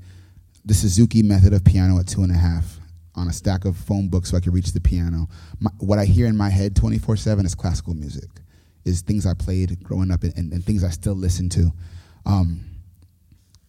[0.63, 2.79] the Suzuki method of piano at two and a half
[3.15, 5.27] on a stack of phone books so I could reach the piano.
[5.59, 8.29] My, what I hear in my head 24 7 is classical music
[8.83, 11.71] is things I played growing up and, and, and things I still listen to.
[12.25, 12.63] Um,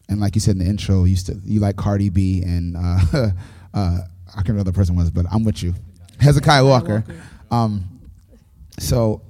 [0.09, 2.99] and like you said in the intro, you still you like Cardi B and uh,
[3.75, 5.75] uh, I can't remember the person was, but I'm with you,
[6.21, 7.05] Hezekiah Walker.
[7.51, 8.01] Um,
[8.79, 9.23] so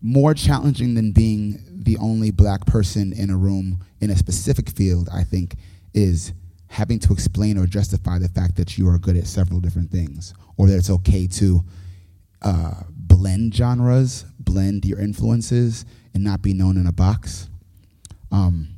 [0.00, 5.08] more challenging than being the only black person in a room in a specific field,
[5.12, 5.54] I think,
[5.94, 6.32] is
[6.72, 10.32] having to explain or justify the fact that you are good at several different things,
[10.56, 11.62] or that it's okay to
[12.40, 17.50] uh, blend genres, blend your influences, and not be known in a box.
[18.30, 18.68] Um,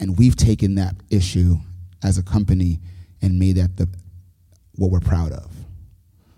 [0.00, 1.54] and we've taken that issue
[2.02, 2.80] as a company
[3.22, 3.88] and made that the
[4.74, 5.54] what we're proud of.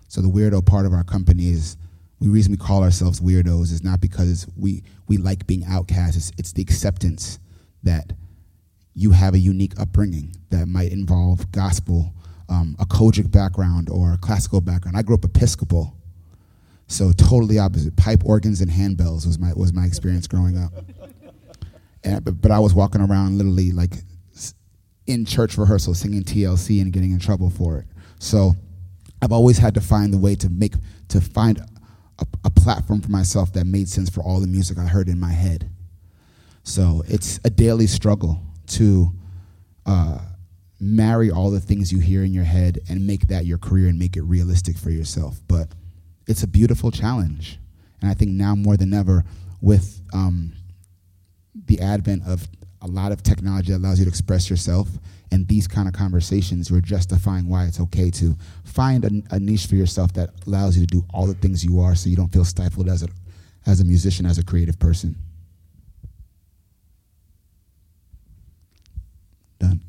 [0.09, 1.75] So the weirdo part of our company is
[2.21, 6.17] the reason we call ourselves weirdos is not because we we like being outcasts.
[6.17, 7.39] It's, it's the acceptance
[7.81, 8.13] that
[8.95, 12.13] you have a unique upbringing that might involve gospel
[12.49, 14.97] um, a COGIC background or a classical background.
[14.97, 15.95] I grew up Episcopal,
[16.87, 17.95] so totally opposite.
[17.95, 20.73] Pipe organs and handbells was my was my experience growing up.
[22.05, 23.93] And, but, but I was walking around literally like
[25.07, 27.85] in church rehearsal singing TLC and getting in trouble for it.
[28.19, 28.55] So
[29.21, 30.73] I've always had to find the way to make
[31.07, 31.59] to find
[32.19, 35.17] a, a platform for myself that made sense for all the music I heard in
[35.17, 35.69] my head.
[36.63, 38.41] So it's a daily struggle
[38.77, 39.11] to.
[39.85, 40.19] Uh,
[40.83, 43.97] marry all the things you hear in your head and make that your career and
[43.97, 45.39] make it realistic for yourself.
[45.47, 45.69] But
[46.27, 47.57] it's a beautiful challenge.
[48.01, 49.23] And I think now more than ever,
[49.61, 50.53] with um,
[51.67, 52.47] the advent of
[52.81, 54.89] a lot of technology that allows you to express yourself
[55.31, 59.67] and these kind of conversations, you're justifying why it's okay to find a, a, niche
[59.67, 62.33] for yourself that allows you to do all the things you are so you don't
[62.33, 63.07] feel stifled as a,
[63.65, 65.15] as a musician, as a creative person.
[69.59, 69.79] Done.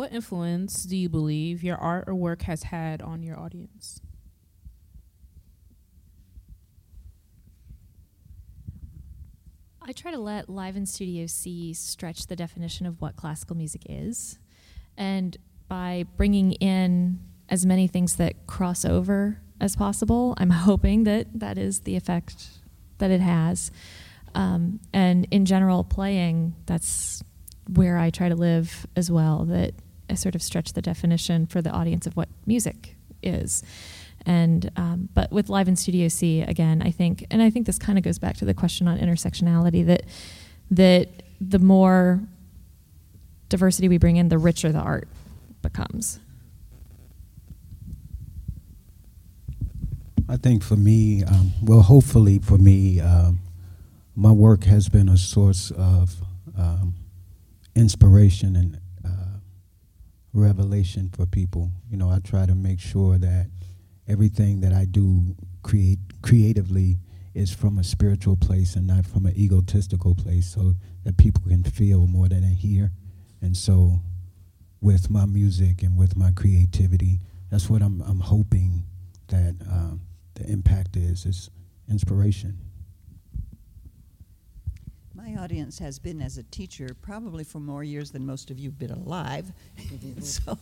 [0.00, 4.00] What influence do you believe your art or work has had on your audience?
[9.82, 13.82] I try to let Live in Studio C stretch the definition of what classical music
[13.90, 14.38] is.
[14.96, 15.36] And
[15.68, 21.58] by bringing in as many things that cross over as possible, I'm hoping that that
[21.58, 22.46] is the effect
[22.96, 23.70] that it has.
[24.34, 27.22] Um, and in general, playing, that's
[27.68, 29.44] where I try to live as well.
[29.44, 29.74] That
[30.10, 33.62] I sort of stretch the definition for the audience of what music is.
[34.26, 37.78] And um, but with live in Studio C again, I think, and I think this
[37.78, 40.04] kind of goes back to the question on intersectionality that
[40.70, 41.08] that
[41.40, 42.20] the more
[43.48, 45.08] diversity we bring in, the richer the art
[45.62, 46.20] becomes.
[50.28, 53.40] I think for me, um, well, hopefully for me, um,
[54.14, 56.16] my work has been a source of
[56.56, 56.94] um,
[57.74, 58.78] inspiration and
[60.32, 61.70] revelation for people.
[61.90, 63.50] You know, I try to make sure that
[64.08, 66.98] everything that I do create creatively
[67.34, 70.74] is from a spiritual place and not from an egotistical place so
[71.04, 72.90] that people can feel more than they hear.
[73.40, 74.00] And so
[74.80, 77.20] with my music and with my creativity,
[77.50, 78.84] that's what I'm, I'm hoping
[79.28, 79.94] that uh,
[80.34, 81.50] the impact is, is
[81.88, 82.58] inspiration.
[85.30, 88.70] My audience has been as a teacher probably for more years than most of you
[88.70, 89.52] have been alive.
[90.20, 90.58] so,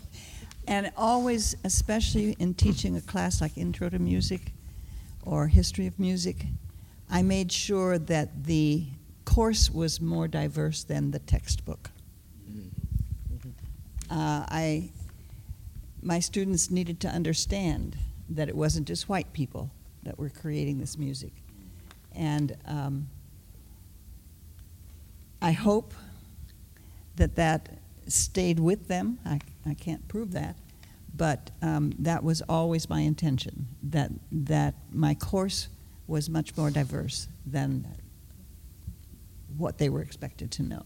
[0.66, 4.52] and always, especially in teaching a class like Intro to Music
[5.22, 6.46] or History of Music,
[7.10, 8.86] I made sure that the
[9.24, 11.90] course was more diverse than the textbook.
[14.10, 14.90] Uh, I,
[16.02, 17.96] my students needed to understand
[18.30, 19.70] that it wasn't just white people
[20.02, 21.32] that were creating this music.
[22.14, 23.08] And um,
[25.40, 25.94] I hope
[27.16, 29.18] that that stayed with them.
[29.24, 30.56] I, I can't prove that,
[31.16, 33.66] but um, that was always my intention.
[33.82, 35.68] That that my course
[36.06, 37.86] was much more diverse than
[39.56, 40.84] what they were expected to know.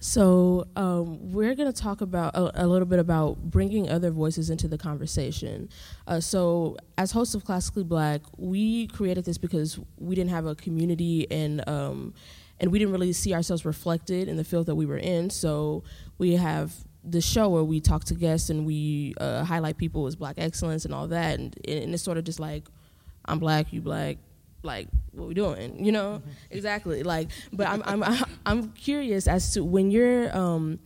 [0.00, 4.48] So um, we're going to talk about a, a, little bit about bringing other voices
[4.48, 5.68] into the conversation.
[6.06, 10.54] Uh, so as hosts of Classically Black, we created this because we didn't have a
[10.54, 12.14] community and um,
[12.60, 15.30] and we didn't really see ourselves reflected in the field that we were in.
[15.30, 15.82] So
[16.18, 16.74] we have
[17.04, 20.84] the show where we talk to guests and we uh, highlight people as Black excellence
[20.84, 22.68] and all that, and, and it's sort of just like
[23.24, 24.18] I'm Black, you Black,
[24.62, 26.20] like what we doing you know?
[26.20, 26.30] Mm-hmm.
[26.50, 30.78] exactly like but i'm i'm i'm curious as to when you're um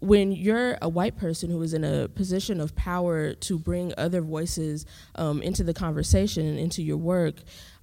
[0.00, 4.20] when you're a white person who is in a position of power to bring other
[4.20, 4.84] voices
[5.14, 7.36] um, into the conversation and into your work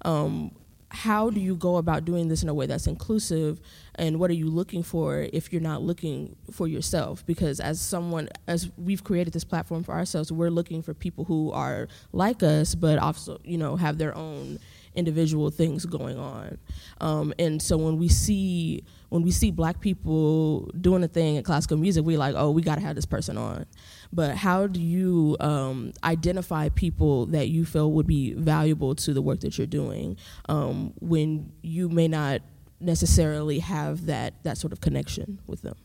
[0.05, 0.51] um,
[0.91, 3.62] how do you go about doing this in a way that's inclusive?
[3.95, 7.26] And what are you looking for if you're not looking for yourself?
[7.26, 11.51] Because as someone as we've created this platform for ourselves we're looking for people who
[11.51, 14.59] are like us but also you know have their own
[14.96, 16.58] individual things going on.
[17.00, 21.44] Um, and so when we see when we see black people doing a thing in
[21.44, 23.66] classical music, we're like, oh, we got to have this person on.
[24.14, 29.22] But how do you um, identify people that you feel would be valuable to the
[29.22, 30.16] work that you're doing
[30.48, 32.42] um, when you may not
[32.80, 35.76] necessarily have that that sort of connection with them?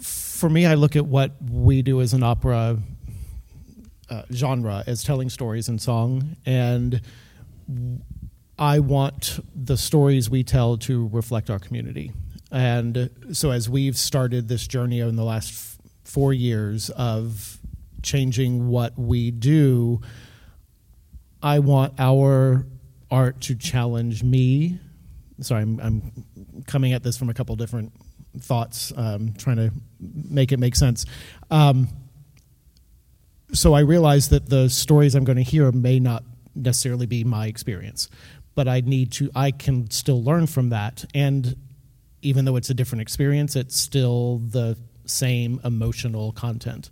[0.00, 2.78] For me, I look at what we do as an opera
[4.10, 7.00] uh, genre as telling stories in song, and
[8.58, 12.12] I want the stories we tell to reflect our community.
[12.50, 17.58] And so, as we've started this journey in the last f- four years of
[18.02, 20.00] changing what we do,
[21.42, 22.66] I want our
[23.10, 24.78] art to challenge me.
[25.40, 27.92] Sorry, I'm, I'm coming at this from a couple different
[28.40, 31.04] thoughts, um, trying to make it make sense.
[31.50, 31.88] Um,
[33.52, 36.24] so I realize that the stories I'm going to hear may not
[36.54, 38.08] necessarily be my experience,
[38.54, 41.04] but I need to, I can still learn from that.
[41.14, 41.56] And
[42.22, 44.76] even though it's a different experience, it's still the
[45.06, 46.90] same emotional content.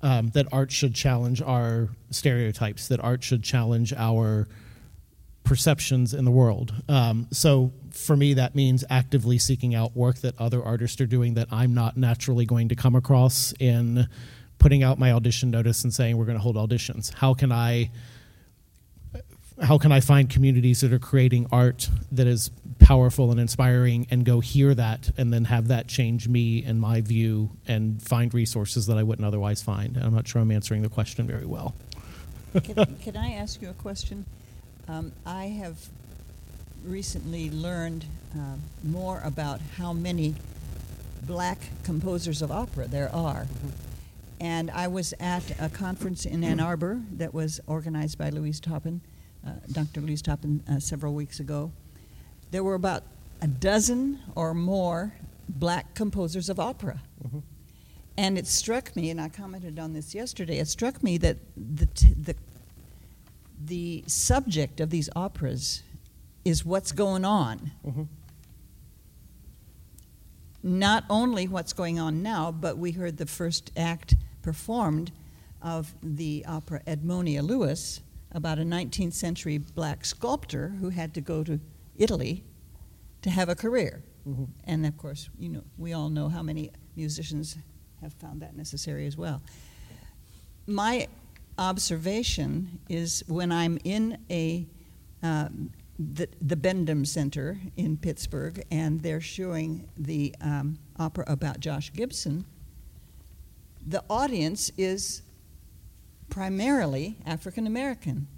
[0.00, 4.48] Um, that art should challenge our stereotypes, that art should challenge our
[5.44, 6.72] perceptions in the world.
[6.88, 11.34] Um, so for me, that means actively seeking out work that other artists are doing
[11.34, 14.08] that I'm not naturally going to come across in
[14.62, 17.12] putting out my audition notice and saying we're going to hold auditions?
[17.12, 17.90] How can I
[19.60, 24.24] how can I find communities that are creating art that is powerful and inspiring and
[24.24, 28.86] go hear that and then have that change me and my view and find resources
[28.86, 29.96] that I wouldn't otherwise find?
[29.96, 31.74] And I'm not sure I'm answering the question very well.
[32.64, 34.24] can, can, I ask you a question?
[34.88, 35.88] Um, I have
[36.84, 38.04] recently learned
[38.34, 40.34] uh, more about how many
[41.22, 43.42] black composers of opera there are.
[43.42, 43.91] Mm-hmm.
[44.42, 49.00] And I was at a conference in Ann Arbor that was organized by Louise Toppin,
[49.46, 50.00] uh, Dr.
[50.00, 51.70] Louise Toppin, uh, several weeks ago.
[52.50, 53.04] There were about
[53.40, 55.14] a dozen or more
[55.48, 57.00] black composers of opera.
[57.24, 57.38] Mm-hmm.
[58.16, 61.86] And it struck me, and I commented on this yesterday, it struck me that the,
[61.86, 62.34] t- the,
[63.64, 65.84] the subject of these operas
[66.44, 67.70] is what's going on.
[67.86, 68.02] Mm-hmm
[70.64, 75.12] not only what's going on now, but we heard the first act performed
[75.60, 78.00] of the opera Edmonia Lewis
[78.32, 81.60] about a 19th century black sculptor who had to go to
[81.96, 82.42] Italy
[83.22, 84.02] to have a career.
[84.28, 84.44] Mm-hmm.
[84.64, 87.56] And of course, you know, we all know how many musicians
[88.00, 89.42] have found that necessary as well.
[90.66, 91.08] My
[91.58, 94.66] observation is when I'm in a
[95.22, 95.48] uh,
[95.98, 102.44] the, the Benedum Center in Pittsburgh, and they're showing the um, opera about Josh Gibson
[103.86, 105.22] the audience is
[106.28, 108.28] primarily African American.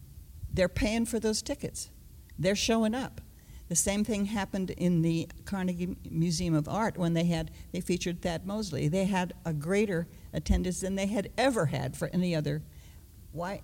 [0.52, 1.90] They're paying for those tickets,
[2.38, 3.20] they're showing up.
[3.68, 8.20] The same thing happened in the Carnegie Museum of Art when they had they featured
[8.20, 8.88] Thad Mosley.
[8.88, 12.62] They had a greater attendance than they had ever had for any other.
[13.32, 13.62] Why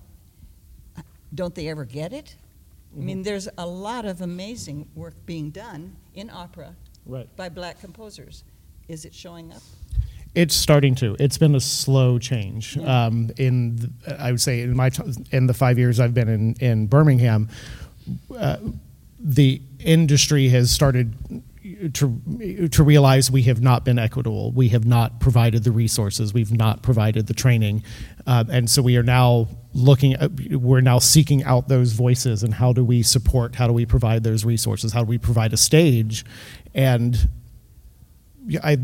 [1.35, 2.35] don't they ever get it?
[2.93, 3.01] Mm-hmm.
[3.01, 3.23] I mean, mm-hmm.
[3.25, 6.75] there's a lot of amazing work being done in opera
[7.05, 7.29] right.
[7.37, 8.45] by black composers.
[8.89, 9.63] Is it showing up?
[10.35, 11.17] It's starting to.
[11.19, 12.77] It's been a slow change.
[12.77, 13.07] Yeah.
[13.07, 14.91] Um, in the, I would say in my
[15.33, 17.49] in the five years I've been in in Birmingham,
[18.37, 18.59] uh,
[19.19, 21.15] the industry has started
[21.95, 24.53] to to realize we have not been equitable.
[24.53, 26.33] We have not provided the resources.
[26.33, 27.83] We've not provided the training,
[28.27, 32.55] uh, and so we are now looking at, we're now seeking out those voices and
[32.55, 35.57] how do we support how do we provide those resources how do we provide a
[35.57, 36.25] stage
[36.75, 37.29] and
[38.63, 38.77] I,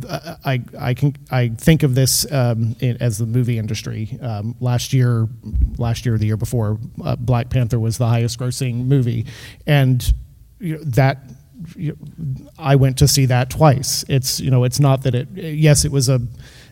[0.45, 4.19] I, I can I think of this um, as the movie industry.
[4.21, 5.29] Um, last year,
[5.79, 9.27] last year, the year before, uh, Black Panther was the highest grossing movie,
[9.67, 10.15] and
[10.59, 11.19] you know, that
[11.75, 14.05] you know, I went to see that twice.
[14.09, 16.21] It's you know it's not that it yes it was a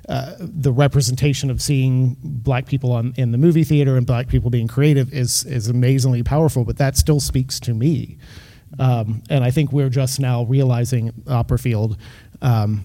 [0.08, 4.50] uh, the representation of seeing black people on in the movie theater and black people
[4.50, 8.18] being creative is is amazingly powerful, but that still speaks to me.
[8.78, 11.96] Um, and I think we're just now realizing Opera Field
[12.44, 12.84] um,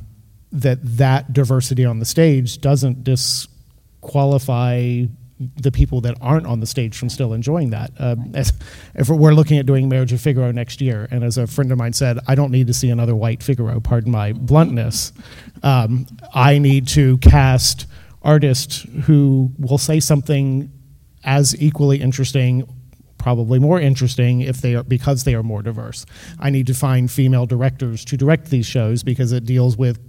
[0.52, 5.04] that that diversity on the stage doesn't disqualify
[5.58, 7.92] the people that aren't on the stage from still enjoying that.
[7.98, 8.52] Um, as,
[8.96, 11.78] if we're looking at doing Marriage of Figaro next year, and as a friend of
[11.78, 13.80] mine said, I don't need to see another white Figaro.
[13.80, 15.14] Pardon my bluntness.
[15.64, 17.86] Um, I need to cast
[18.22, 20.72] artists who will say something
[21.24, 22.68] as equally interesting
[23.20, 26.06] probably more interesting if they are because they are more diverse.
[26.40, 30.00] I need to find female directors to direct these shows because it deals with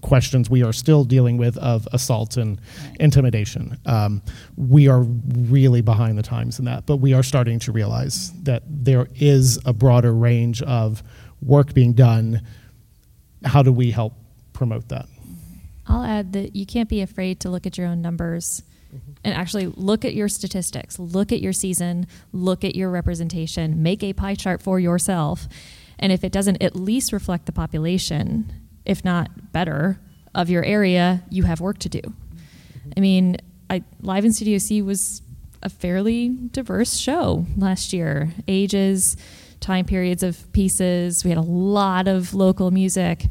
[0.00, 2.60] questions we are still dealing with of assault and
[3.00, 3.76] intimidation.
[3.86, 4.22] Um,
[4.56, 8.62] we are really behind the times in that, but we are starting to realize that
[8.68, 11.02] there is a broader range of
[11.42, 12.42] work being done.
[13.44, 14.14] How do we help
[14.52, 15.06] promote that?
[15.86, 18.62] I'll add that you can't be afraid to look at your own numbers
[19.24, 24.02] and actually look at your statistics, look at your season, look at your representation, make
[24.02, 25.48] a pie chart for yourself.
[25.98, 28.52] And if it doesn't at least reflect the population,
[28.84, 30.00] if not better,
[30.34, 32.00] of your area, you have work to do.
[32.96, 33.36] I mean,
[33.68, 35.22] I, Live in Studio C was
[35.62, 38.32] a fairly diverse show last year.
[38.46, 39.16] Ages,
[39.60, 41.24] time periods of pieces.
[41.24, 43.26] We had a lot of local music.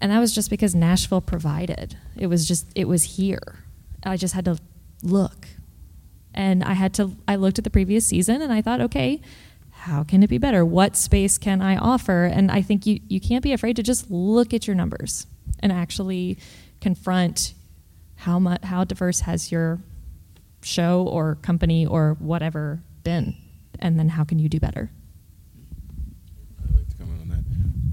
[0.00, 1.96] And that was just because Nashville provided.
[2.16, 3.64] It was just, it was here.
[4.04, 4.58] I just had to
[5.02, 5.48] look.
[6.34, 9.20] And I had to, I looked at the previous season and I thought, okay,
[9.70, 10.64] how can it be better?
[10.64, 12.24] What space can I offer?
[12.24, 15.26] And I think you, you can't be afraid to just look at your numbers
[15.60, 16.38] and actually
[16.80, 17.54] confront
[18.16, 19.80] how much, how diverse has your
[20.62, 23.36] show or company or whatever been?
[23.78, 24.90] And then how can you do better?
[26.62, 27.28] I'd like to comment on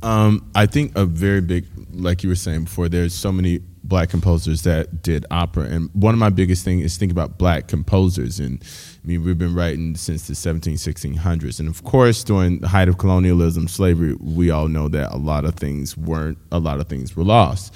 [0.02, 0.08] that.
[0.08, 4.10] Um, I think a very big, like you were saying before, there's so many black
[4.10, 5.66] composers that did opera.
[5.66, 8.40] And one of my biggest things is think about black composers.
[8.40, 8.62] And
[9.04, 11.60] I mean, we've been writing since the 17, 1600s.
[11.60, 15.46] And of course, during the height of colonialism, slavery, we all know that a lot
[15.46, 17.74] of things weren't, a lot of things were lost.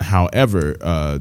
[0.00, 1.18] However, uh,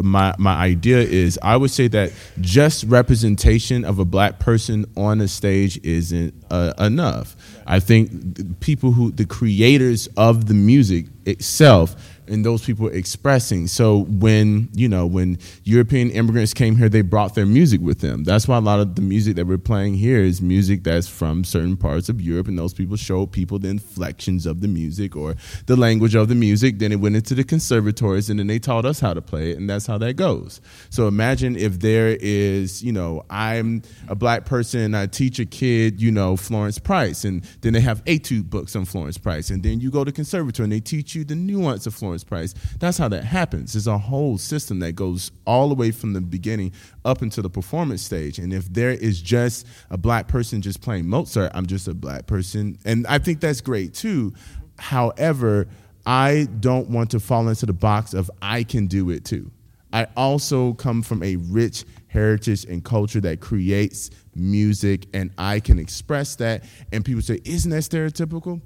[0.00, 5.20] my my idea is I would say that just representation of a black person on
[5.20, 7.34] a stage isn't uh, enough.
[7.66, 11.96] I think people who the creators of the music itself
[12.28, 13.66] and those people expressing.
[13.66, 18.24] So when you know when European immigrants came here, they brought their music with them.
[18.24, 21.44] That's why a lot of the music that we're playing here is music that's from
[21.44, 25.34] certain parts of Europe, and those people show people the inflections of the music or
[25.66, 26.78] the language of the music.
[26.78, 29.58] Then it went into the conservatories, and then they taught us how to play it,
[29.58, 30.60] and that's how that goes.
[30.90, 36.00] So imagine if there is, you know, I'm a black person, I teach a kid,
[36.00, 39.80] you know, Florence Price, and then they have etude books on Florence Price, and then
[39.80, 42.54] you go to conservatory and they teach you the nuance of Florence Price.
[42.78, 43.72] That's how that happens.
[43.72, 46.72] There's a whole system that goes all the way from the beginning
[47.04, 48.38] up into the performance stage.
[48.38, 52.26] And if there is just a black person just playing Mozart, I'm just a black
[52.26, 52.78] person.
[52.84, 54.34] And I think that's great too.
[54.78, 55.68] However,
[56.04, 59.50] I don't want to fall into the box of I can do it too.
[59.92, 65.78] I also come from a rich heritage and culture that creates music, and I can
[65.78, 66.64] express that.
[66.92, 68.60] And people say, Isn't that stereotypical?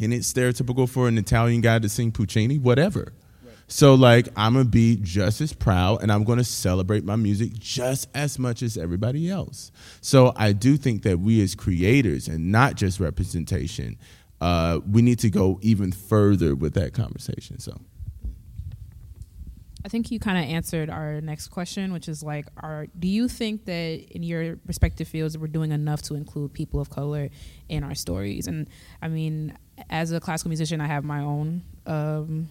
[0.00, 3.12] And it's stereotypical for an Italian guy to sing Puccini, whatever.
[3.70, 8.08] So like I'm gonna be just as proud and I'm gonna celebrate my music just
[8.14, 9.70] as much as everybody else.
[10.00, 13.96] So I do think that we as creators and not just representation,
[14.40, 17.60] uh, we need to go even further with that conversation.
[17.60, 17.78] So
[19.84, 23.28] I think you kind of answered our next question, which is like, are do you
[23.28, 27.30] think that in your respective fields we're doing enough to include people of color
[27.68, 28.46] in our stories?
[28.46, 28.68] And
[29.00, 29.56] I mean,
[29.88, 32.48] as a classical musician, I have my own um,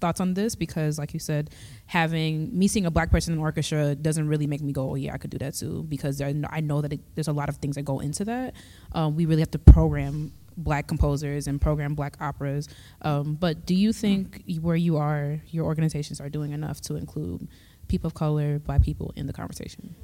[0.00, 1.50] thoughts on this because, like you said,
[1.86, 5.14] having me seeing a black person in orchestra doesn't really make me go, "Oh yeah,
[5.14, 7.76] I could do that too," because I know that it, there's a lot of things
[7.76, 8.54] that go into that.
[8.92, 12.68] Um, we really have to program black composers and program black operas.
[13.02, 17.48] Um, but do you think where you are, your organizations are doing enough to include
[17.88, 19.94] people of color, black people in the conversation?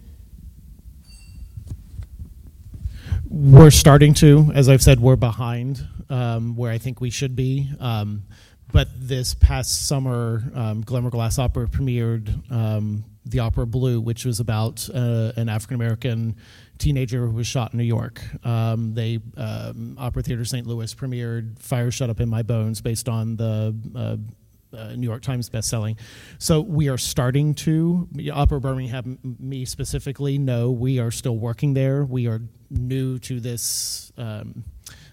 [3.29, 7.71] We're starting to, as I've said, we're behind um, where I think we should be.
[7.81, 8.25] Um,
[8.71, 14.89] but this past summer, um, Glimmerglass Opera premiered um, the opera Blue, which was about
[14.95, 16.37] uh, an African American
[16.79, 18.21] teenager who was shot in New York.
[18.45, 20.67] Um, they um, Opera Theater St.
[20.67, 25.23] Louis premiered "Fire Shut Up in My Bones" based on the uh, uh, New York
[25.23, 25.99] Times bestselling.
[26.39, 30.39] So we are starting to Opera Birmingham, me specifically.
[30.39, 32.05] No, we are still working there.
[32.05, 32.41] We are
[32.71, 34.13] new to this.
[34.17, 34.65] Um,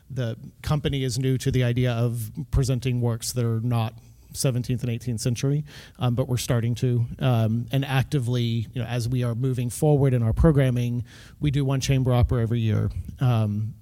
[0.09, 3.93] the company is new to the idea of presenting works that are not
[4.35, 5.65] 17th and 18th century,
[5.97, 10.13] um, but we're starting to um, and actively, you know, as we are moving forward
[10.13, 11.05] in our programming,
[11.39, 12.89] we do one chamber opera every year.
[13.19, 13.75] Um,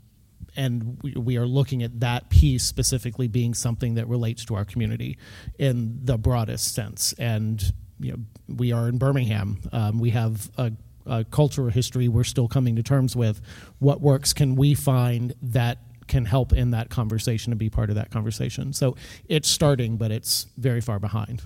[0.56, 4.66] and we, we, are looking at that piece specifically being something that relates to our
[4.66, 5.18] community
[5.58, 7.14] in the broadest sense.
[7.18, 9.60] And you know, we are in Birmingham.
[9.72, 10.72] Um, we have a,
[11.08, 13.42] a cultural history we're still coming to terms with.
[13.80, 17.96] What works can we find that can help in that conversation and be part of
[17.96, 18.74] that conversation?
[18.74, 18.96] So
[19.28, 21.42] it's starting, but it's very far behind.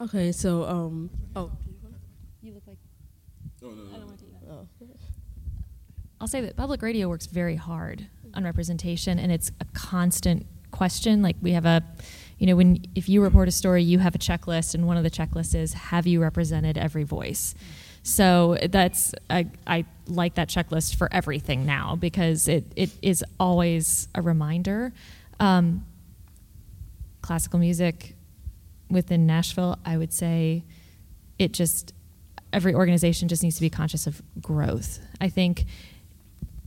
[0.00, 1.52] Okay, so um, oh,
[2.42, 2.78] you look like.
[3.62, 3.98] Oh, no, no,
[4.48, 4.68] no.
[6.20, 11.22] I'll say that public radio works very hard on representation, and it's a constant question.
[11.22, 11.82] Like we have a,
[12.38, 15.04] you know, when if you report a story, you have a checklist, and one of
[15.04, 17.54] the checklists is have you represented every voice.
[18.02, 24.08] So that's I, I like that checklist for everything now because it, it is always
[24.14, 24.92] a reminder.
[25.38, 25.86] Um,
[27.20, 28.16] classical music
[28.90, 30.64] within Nashville, I would say
[31.38, 31.94] it just
[32.52, 35.00] every organization just needs to be conscious of growth.
[35.20, 35.64] I think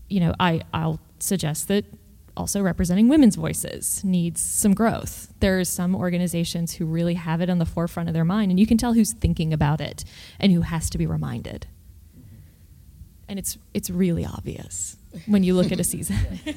[0.08, 1.86] you know, I, I'll suggest that
[2.38, 5.34] also representing women's voices needs some growth.
[5.40, 8.68] There's some organizations who really have it on the forefront of their mind, and you
[8.68, 10.04] can tell who's thinking about it
[10.40, 11.68] and who has to be reminded.
[13.28, 16.18] And it's it's really obvious when you look at a season.
[16.46, 16.54] I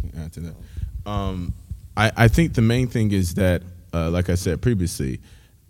[0.00, 0.54] can add to that.
[1.06, 1.54] Um,
[1.96, 5.20] I, I think the main thing is that, uh, like I said previously,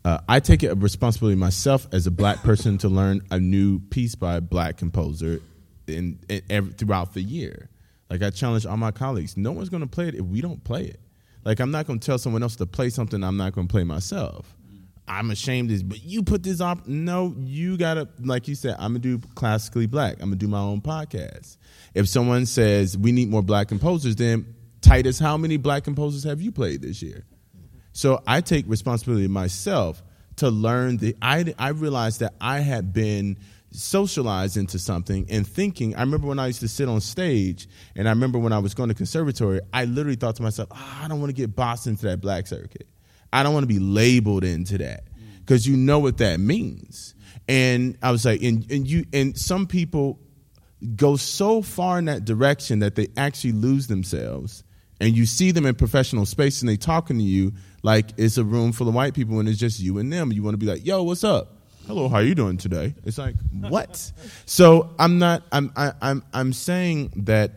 [0.05, 3.79] uh, I take it a responsibility myself as a black person to learn a new
[3.79, 5.41] piece by a black composer
[5.89, 7.71] in, in every, throughout the year.
[8.11, 10.63] Like I challenge all my colleagues, no one's going to play it if we don't
[10.65, 11.01] play it.
[11.45, 13.73] Like I'm not going to tell someone else to play something I'm not going to
[13.73, 14.55] play myself.
[15.09, 16.87] I'm ashamed this, but you put this up.
[16.87, 20.15] No, you gotta, like you said, I'm gonna do classically black.
[20.21, 21.57] I'm gonna do my own podcast.
[21.95, 26.43] If someone says we need more black composers, then Titus, how many black composers have
[26.43, 27.25] you played this year?
[27.93, 30.03] So I take responsibility myself
[30.39, 33.39] to learn the I I realized that I had been
[33.71, 38.09] socialized into something and thinking I remember when I used to sit on stage and
[38.09, 41.09] I remember when I was going to conservatory I literally thought to myself oh, I
[41.09, 42.89] don't want to get boxed into that black circuit.
[43.33, 45.05] I don't want to be labeled into that.
[45.05, 45.41] Mm.
[45.41, 47.15] Because you know what that means.
[47.47, 50.19] And I was like and, and you and some people
[50.97, 54.63] go so far in that direction that they actually lose themselves
[55.01, 57.53] and you see them in professional space and they talking to you
[57.83, 60.33] like it's a room full of white people and it's just you and them.
[60.33, 61.57] You want to be like, "Yo, what's up?
[61.87, 64.13] Hello, how are you doing today?" It's like, "What?"
[64.47, 65.43] so I'm not.
[65.53, 65.73] I'm.
[65.77, 67.53] I, am i am I'm saying that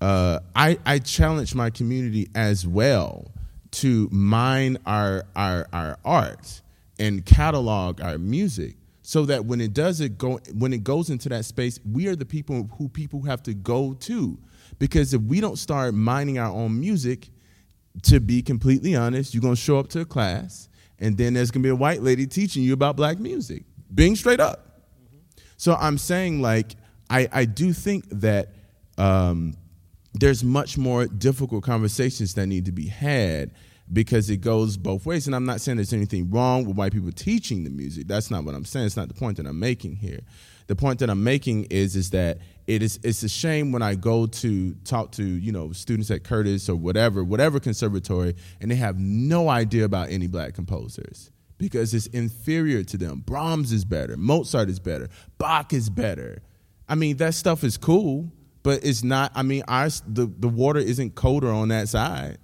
[0.00, 3.30] uh, I I challenge my community as well
[3.72, 6.62] to mine our our our art
[6.98, 11.28] and catalog our music so that when it does it go when it goes into
[11.28, 14.38] that space we are the people who people have to go to
[14.78, 17.28] because if we don't start mining our own music
[18.02, 20.68] to be completely honest, you're gonna show up to a class,
[20.98, 23.64] and then there's gonna be a white lady teaching you about black music,
[23.94, 24.82] being straight up.
[25.04, 25.18] Mm-hmm.
[25.56, 26.76] So I'm saying, like,
[27.10, 28.50] I, I do think that
[28.98, 29.56] um,
[30.14, 33.52] there's much more difficult conversations that need to be had
[33.92, 35.26] because it goes both ways.
[35.26, 38.06] And I'm not saying there's anything wrong with white people teaching the music.
[38.06, 38.86] That's not what I'm saying.
[38.86, 40.20] It's not the point that I'm making here.
[40.66, 43.94] The point that I'm making is is that it is it's a shame when I
[43.94, 48.76] go to talk to you know students at Curtis or whatever whatever conservatory and they
[48.76, 53.22] have no idea about any black composers because it's inferior to them.
[53.24, 55.08] Brahms is better, Mozart is better,
[55.38, 56.42] Bach is better.
[56.88, 59.32] I mean that stuff is cool, but it's not.
[59.34, 62.38] I mean our the the water isn't colder on that side.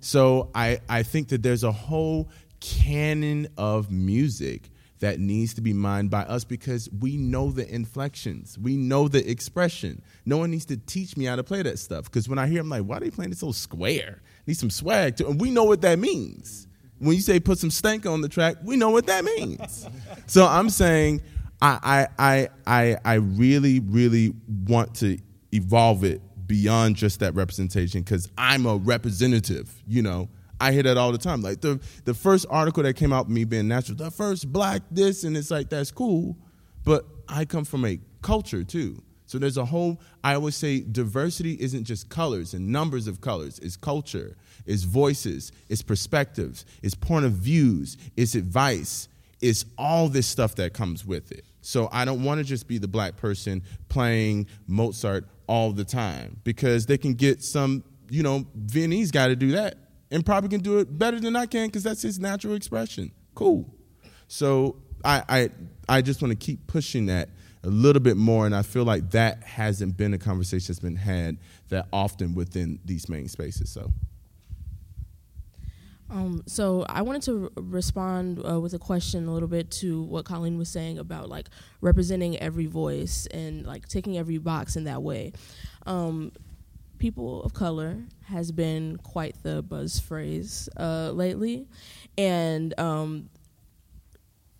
[0.00, 2.28] So I I think that there's a whole
[2.60, 4.70] canon of music
[5.02, 9.28] that needs to be mined by us because we know the inflections, we know the
[9.28, 10.00] expression.
[10.24, 12.60] No one needs to teach me how to play that stuff because when I hear,
[12.60, 14.22] I'm like, why are they playing it so square?
[14.46, 16.68] Need some swag to, and we know what that means.
[16.98, 19.88] When you say put some stank on the track, we know what that means.
[20.26, 21.20] so I'm saying,
[21.60, 24.34] I, I, I, I really, really
[24.66, 25.18] want to
[25.50, 30.28] evolve it beyond just that representation because I'm a representative, you know.
[30.62, 31.42] I hear that all the time.
[31.42, 35.24] Like the the first article that came out me being natural, the first black this,
[35.24, 36.36] and it's like that's cool,
[36.84, 39.02] but I come from a culture too.
[39.26, 43.58] So there's a whole, I always say diversity isn't just colors and numbers of colors,
[43.60, 44.36] it's culture,
[44.66, 49.08] it's voices, it's perspectives, it's point of views, it's advice,
[49.40, 51.44] it's all this stuff that comes with it.
[51.62, 56.36] So I don't want to just be the black person playing Mozart all the time
[56.44, 59.76] because they can get some, you know, Viennese got to do that
[60.12, 63.10] and probably can do it better than I can because that's his natural expression.
[63.34, 63.74] Cool.
[64.28, 65.50] So I, I,
[65.88, 67.30] I just want to keep pushing that
[67.64, 70.96] a little bit more, and I feel like that hasn't been a conversation that's been
[70.96, 71.38] had
[71.70, 73.70] that often within these main spaces.
[73.70, 73.90] So.
[76.10, 80.26] Um, so I wanted to respond uh, with a question a little bit to what
[80.26, 81.48] Colleen was saying about like
[81.80, 85.32] representing every voice and like taking every box in that way.
[85.86, 86.32] Um,
[87.02, 91.66] people of color has been quite the buzz phrase uh, lately,
[92.16, 93.28] and um,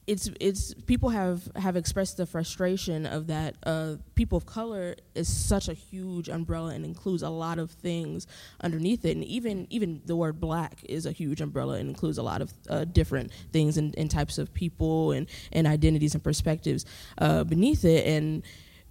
[0.08, 5.28] it's it's people have have expressed the frustration of that uh, people of color is
[5.28, 8.26] such a huge umbrella and includes a lot of things
[8.60, 9.16] underneath it.
[9.16, 12.52] And even even the word black is a huge umbrella and includes a lot of
[12.68, 16.86] uh, different things and, and, types of people and, and identities and perspectives
[17.18, 18.04] uh, beneath it.
[18.04, 18.42] And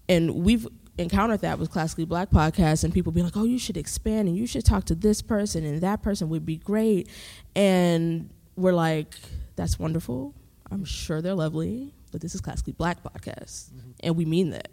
[0.08, 0.68] and we've
[1.02, 4.38] encountered that with classically black podcasts and people be like oh you should expand and
[4.38, 7.10] you should talk to this person and that person would be great
[7.56, 9.16] and we're like
[9.56, 10.34] that's wonderful
[10.72, 13.92] I'm sure they're lovely, but this is classically black podcast, mm-hmm.
[14.02, 14.70] and we mean that.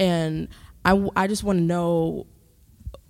[0.00, 0.48] And
[0.84, 2.26] I, I just want to know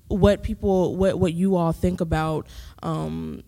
[0.08, 2.46] what people, what, what you all think about
[2.82, 3.42] um,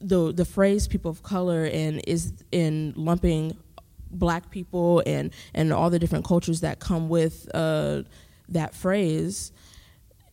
[0.00, 3.56] the the phrase "people of color" and is in lumping
[4.18, 8.02] black people and and all the different cultures that come with uh,
[8.48, 9.52] that phrase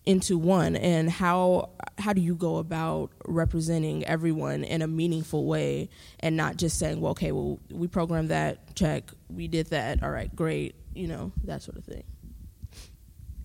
[0.06, 0.76] into one?
[0.76, 6.58] And how how do you go about representing everyone in a meaningful way and not
[6.58, 10.76] just saying well okay well we programmed that check we did that all right great
[10.94, 12.04] you know that sort of thing?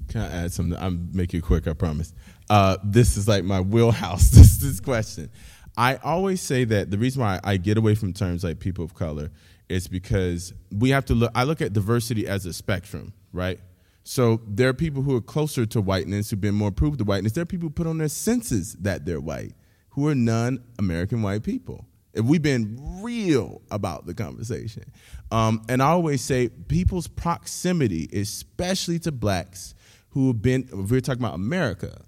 [0.08, 0.78] Can i add something?
[0.78, 2.12] I'm make it quick i promise.
[2.48, 5.30] Uh, this is like my wheelhouse this this question.
[5.78, 8.94] I always say that the reason why i get away from terms like people of
[8.94, 9.30] color
[9.68, 13.60] is because we have to look i look at diversity as a spectrum right
[14.08, 17.32] so there are people who are closer to whiteness, who've been more proved to whiteness.
[17.32, 19.54] There are people who put on their senses that they're white,
[19.90, 21.88] who are non-American white people.
[22.14, 24.84] If we've been real about the conversation,
[25.32, 29.74] um, and I always say people's proximity, especially to blacks
[30.10, 32.02] who have been, if we're talking about America,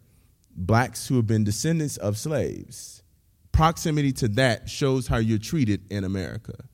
[0.55, 3.03] blacks who have been descendants of slaves,
[3.51, 6.68] proximity to that shows how you're treated in America.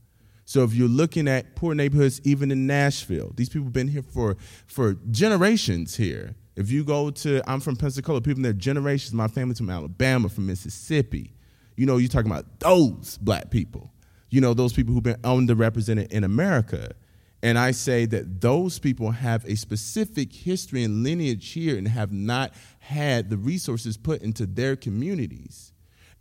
[0.55, 4.05] So if you're looking at poor neighborhoods, even in Nashville, these people have been here
[4.05, 4.37] for,
[4.69, 6.37] for generations here.
[6.55, 10.29] If you go to, I'm from Pensacola, people in there generations, my family's from Alabama,
[10.29, 11.35] from Mississippi.
[11.75, 13.93] You know, you're talking about those black people.
[14.31, 16.93] You know, those people who've been underrepresented in America.
[17.43, 22.13] And I say that those people have a specific history and lineage here and have
[22.13, 25.73] not had the resources put into their communities.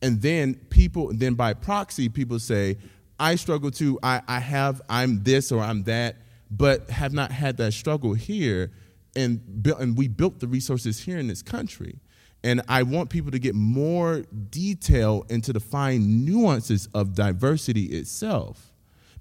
[0.01, 2.79] And then people, then by proxy, people say,
[3.24, 3.97] I struggle too.
[4.03, 6.17] I, I have, I'm this or I'm that,
[6.51, 8.74] but have not had that struggle here.
[9.15, 12.01] And, built, and we built the resources here in this country.
[12.43, 18.74] And I want people to get more detail into the fine nuances of diversity itself.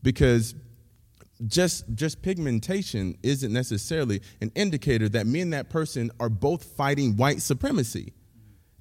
[0.02, 0.56] Because
[1.46, 7.16] just just pigmentation isn't necessarily an indicator that me and that person are both fighting
[7.16, 8.12] white supremacy.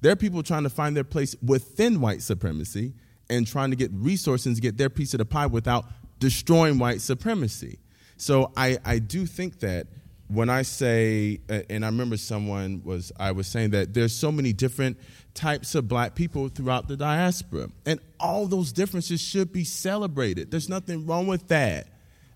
[0.00, 2.94] There are people trying to find their place within white supremacy
[3.30, 5.86] and trying to get resources to get their piece of the pie without
[6.18, 7.78] destroying white supremacy.
[8.16, 9.88] So I, I do think that
[10.28, 14.52] when I say, and I remember someone was, I was saying that there's so many
[14.52, 14.98] different
[15.34, 20.50] types of black people throughout the diaspora, and all those differences should be celebrated.
[20.50, 21.88] There's nothing wrong with that.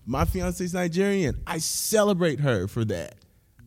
[0.05, 1.41] My fiance is Nigerian.
[1.47, 3.15] I celebrate her for that.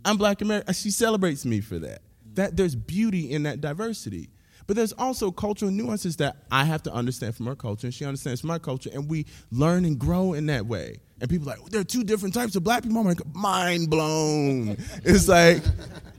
[0.04, 0.72] I'm black American.
[0.74, 2.02] She celebrates me for that.
[2.34, 4.30] That there's beauty in that diversity.
[4.70, 8.04] But there's also cultural nuances that I have to understand from her culture, and she
[8.04, 10.98] understands from my culture, and we learn and grow in that way.
[11.20, 12.96] And people like, there are two different types of black people.
[12.98, 14.76] I'm like, mind blown.
[15.04, 15.64] it's like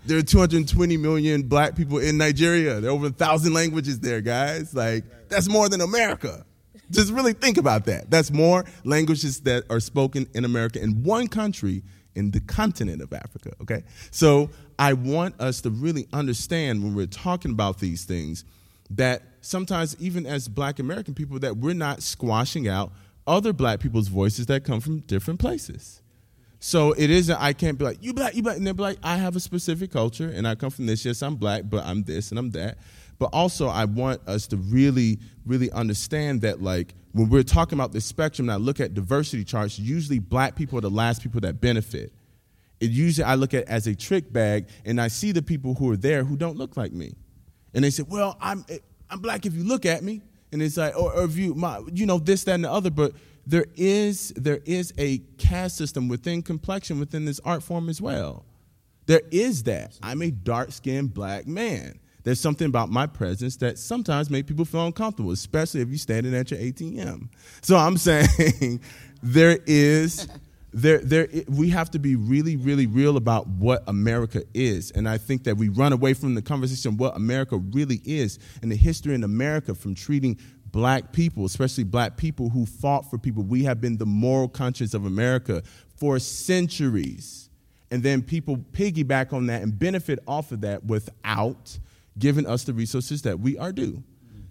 [0.05, 2.81] there are 220 million black people in Nigeria.
[2.81, 4.75] There are over a thousand languages there, guys.
[4.75, 6.45] Like, that's more than America.
[6.89, 8.11] Just really think about that.
[8.11, 11.83] That's more languages that are spoken in America in one country
[12.15, 13.83] in the continent of Africa, okay?
[14.11, 18.45] So I want us to really understand when we're talking about these things
[18.91, 22.91] that sometimes, even as black American people, that we're not squashing out
[23.25, 26.01] other black people's voices that come from different places.
[26.59, 29.17] So it isn't, I can't be like, you black, you black, and they're like, I
[29.17, 31.03] have a specific culture and I come from this.
[31.03, 32.77] Yes, I'm black, but I'm this and I'm that.
[33.17, 37.91] But also, I want us to really, really understand that, like, when we're talking about
[37.91, 41.41] the spectrum, and I look at diversity charts, usually black people are the last people
[41.41, 42.13] that benefit
[42.79, 45.91] It usually I look at as a trick bag, and I see the people who
[45.91, 47.13] are there who don't look like me,
[47.73, 48.65] and they say, "Well, I'm
[49.09, 51.81] I'm black if you look at me," and it's like, or, or if you my
[51.93, 53.13] you know this that and the other, but
[53.45, 58.45] there is there is a caste system within complexion within this art form as well.
[59.05, 59.99] There is that.
[60.01, 61.99] I'm a dark skinned black man.
[62.23, 66.35] There's something about my presence that sometimes make people feel uncomfortable, especially if you're standing
[66.35, 67.29] at your ATM.
[67.61, 68.81] So I'm saying
[69.23, 70.27] there is
[70.73, 74.91] there there we have to be really really real about what America is.
[74.91, 78.71] And I think that we run away from the conversation what America really is and
[78.71, 80.39] the history in America from treating
[80.71, 83.43] black people especially black people who fought for people.
[83.43, 85.63] We have been the moral conscience of America
[85.95, 87.49] for centuries.
[87.91, 91.77] And then people piggyback on that and benefit off of that without
[92.21, 94.01] giving us the resources that we are due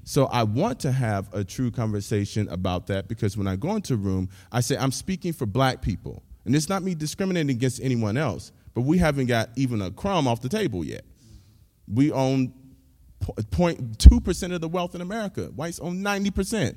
[0.04, 3.94] so I want to have a true conversation about that because when I go into
[3.94, 6.22] a room, I say I'm speaking for black people.
[6.44, 10.26] And it's not me discriminating against anyone else, but we haven't got even a crumb
[10.26, 11.04] off the table yet.
[11.86, 12.54] We own
[13.20, 15.44] 0.2% of the wealth in America.
[15.54, 16.76] Whites own 90%.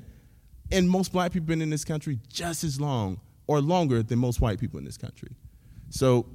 [0.70, 4.18] And most black people have been in this country just as long or longer than
[4.18, 5.30] most white people in this country.
[5.88, 6.26] So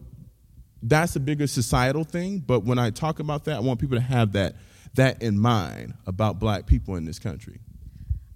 [0.82, 4.04] that's a bigger societal thing, but when I talk about that, I want people to
[4.04, 4.56] have that
[4.96, 7.60] that in mind about black people in this country?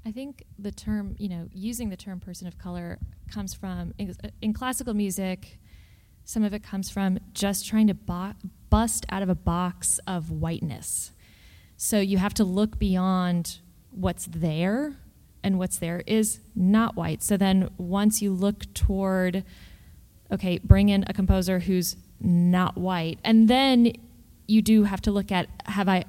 [0.05, 2.99] I think the term, you know, using the term person of color
[3.31, 5.59] comes from, in, in classical music,
[6.25, 8.33] some of it comes from just trying to bo-
[8.69, 11.11] bust out of a box of whiteness.
[11.77, 13.59] So you have to look beyond
[13.91, 14.97] what's there,
[15.43, 17.21] and what's there is not white.
[17.21, 19.43] So then once you look toward,
[20.31, 23.93] okay, bring in a composer who's not white, and then
[24.47, 26.05] you do have to look at have I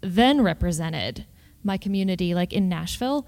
[0.00, 1.24] then represented
[1.64, 2.34] my community.
[2.34, 3.26] Like in Nashville,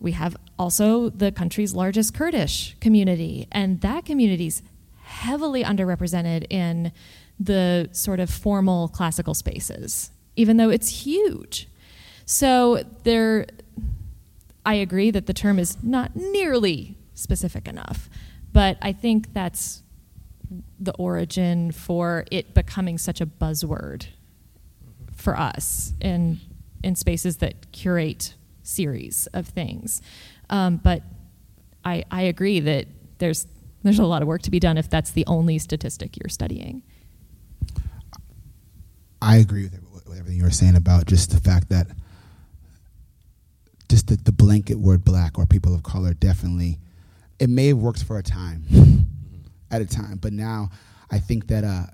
[0.00, 4.62] we have also the country's largest Kurdish community, and that community's
[5.02, 6.92] heavily underrepresented in
[7.38, 11.68] the sort of formal classical spaces, even though it's huge.
[12.24, 13.46] So there,
[14.64, 18.10] I agree that the term is not nearly specific enough,
[18.52, 19.82] but I think that's
[20.78, 24.06] the origin for it becoming such a buzzword
[25.14, 26.38] for us in
[26.84, 30.02] in spaces that curate series of things.
[30.50, 31.02] Um, but
[31.84, 32.86] I, I agree that
[33.18, 33.46] there's
[33.82, 36.82] there's a lot of work to be done if that's the only statistic you're studying.
[39.22, 41.88] I agree with, with everything you were saying about just the fact that
[43.88, 46.78] just the, the blanket word black or people of color definitely
[47.38, 48.64] it may have worked for a time
[49.70, 50.68] at a time but now
[51.10, 51.84] i think that uh,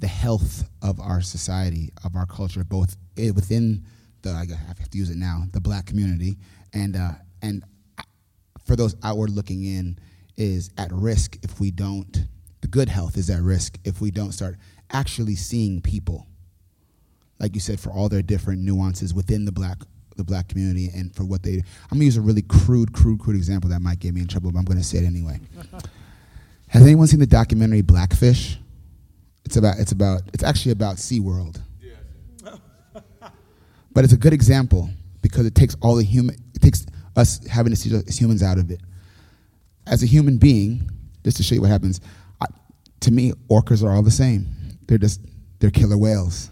[0.00, 3.84] the health of our society, of our culture, both within
[4.22, 6.38] the I have to use it now, the black community,
[6.72, 7.12] and uh,
[7.42, 7.64] and
[8.64, 9.98] for those outward looking in,
[10.36, 12.26] is at risk if we don't.
[12.60, 14.56] The good health is at risk if we don't start
[14.90, 16.26] actually seeing people,
[17.38, 19.78] like you said, for all their different nuances within the black
[20.16, 21.54] the black community and for what they.
[21.54, 24.50] I'm gonna use a really crude, crude, crude example that might get me in trouble,
[24.52, 25.40] but I'm gonna say it anyway.
[26.68, 28.58] Has anyone seen the documentary Blackfish?
[29.44, 31.60] It's about it's about it's actually about SeaWorld.
[33.92, 34.90] but it's a good example
[35.22, 38.58] because it takes all the human it takes us having to see as humans out
[38.58, 38.80] of it.
[39.86, 40.90] As a human being,
[41.24, 42.00] just to show you what happens,
[42.42, 42.46] I,
[43.00, 44.46] to me, orcas are all the same.
[44.86, 45.20] They're just
[45.60, 46.50] they're killer whales.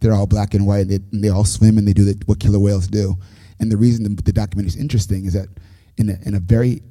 [0.00, 0.88] They're all black and white.
[0.88, 3.16] They, and they all swim and they do the, what killer whales do.
[3.60, 5.48] And the reason the, the documentary is interesting is that
[5.96, 6.82] in a, in a very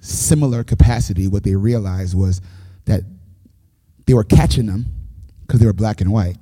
[0.00, 2.40] similar capacity, what they realized was
[2.84, 3.02] that
[4.06, 4.86] they were catching them
[5.46, 6.36] because they were black and white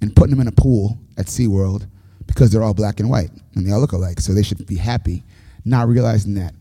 [0.00, 1.86] and putting them in a pool at SeaWorld
[2.26, 4.76] because they're all black and white and they all look alike, so they should be
[4.76, 5.24] happy,
[5.64, 6.54] not realizing that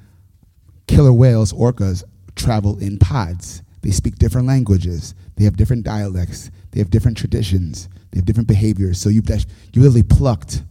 [0.88, 2.04] killer whales, orcas,
[2.36, 3.62] travel in pods.
[3.82, 8.48] They speak different languages, they have different dialects, they have different traditions, they have different
[8.48, 9.00] behaviors.
[9.00, 10.64] So you've, you literally plucked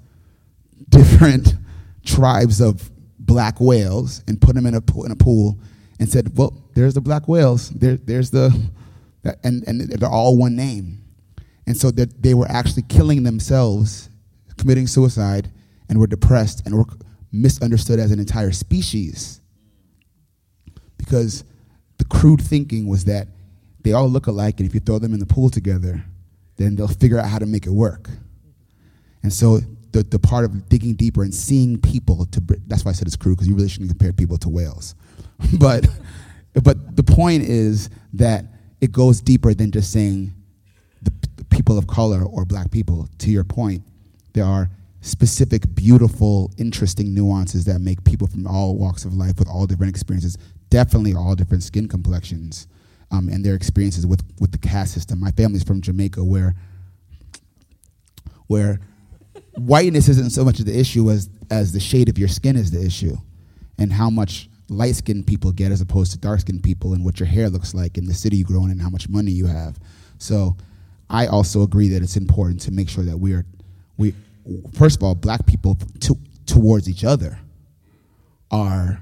[0.89, 1.55] different
[2.05, 2.91] tribes of
[3.25, 5.59] black whales and put them in a, pool, in a pool
[5.99, 8.53] and said, well, there's the black whales, there, there's the
[9.43, 11.03] and, and they're all one name.
[11.67, 14.11] And so that they were actually killing themselves,
[14.59, 15.51] committing suicide,
[15.89, 16.85] and were depressed and were
[17.33, 19.41] misunderstood as an entire species.
[20.99, 21.45] Because
[21.99, 23.29] the crude thinking was that
[23.83, 26.05] they all look alike, and if you throw them in the pool together,
[26.57, 28.11] then they'll figure out how to make it work.
[29.23, 29.61] And so
[29.95, 33.15] the, the part of digging deeper and seeing people to that's why I said it's
[33.15, 34.97] crude because you really shouldn't compare people to whales.
[35.59, 35.87] but
[36.63, 38.45] but the point is that
[38.81, 40.35] it goes deeper than just saying
[41.01, 43.09] the, the people of color or black people.
[43.19, 43.83] To your point,
[44.33, 44.69] there are
[45.01, 49.91] specific, beautiful, interesting nuances that make people from all walks of life with all different
[49.91, 50.37] experiences,
[50.71, 52.67] definitely all different skin complexions,
[53.13, 55.21] um, and their experiences with, with the caste system.
[55.21, 56.57] My family's from Jamaica, where
[58.47, 58.81] where
[59.57, 62.85] whiteness isn't so much the issue as as the shade of your skin is the
[62.85, 63.17] issue,
[63.79, 67.21] and how much light skinned people get as opposed to dark skinned people, and what
[67.21, 69.47] your hair looks like in the city you grow in, and how much money you
[69.47, 69.79] have.
[70.19, 70.57] So,
[71.11, 73.45] I also agree that it's important to make sure that we are
[73.97, 74.15] we
[74.75, 77.39] first of all, black people to, towards each other
[78.51, 79.01] are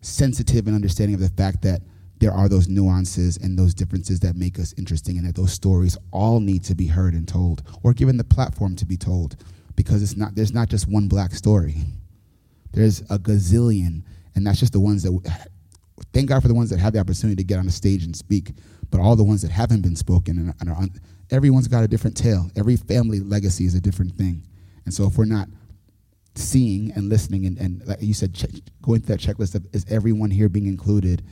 [0.00, 1.82] sensitive and understanding of the fact that
[2.20, 5.96] there are those nuances and those differences that make us interesting and that those stories
[6.10, 9.36] all need to be heard and told or given the platform to be told
[9.76, 11.76] because it's not there's not just one black story.
[12.72, 14.02] There's a gazillion
[14.34, 15.48] and that's just the ones that
[16.12, 18.14] thank god for the ones that have the opportunity to get on the stage and
[18.14, 18.52] speak
[18.90, 20.90] but all the ones that haven't been spoken and, and are un,
[21.30, 22.50] everyone's got a different tale.
[22.56, 24.42] Every family legacy is a different thing.
[24.84, 25.48] And so if we're not
[26.34, 28.50] seeing and listening and, and like you said check,
[28.82, 31.22] going through that checklist of is everyone here being included?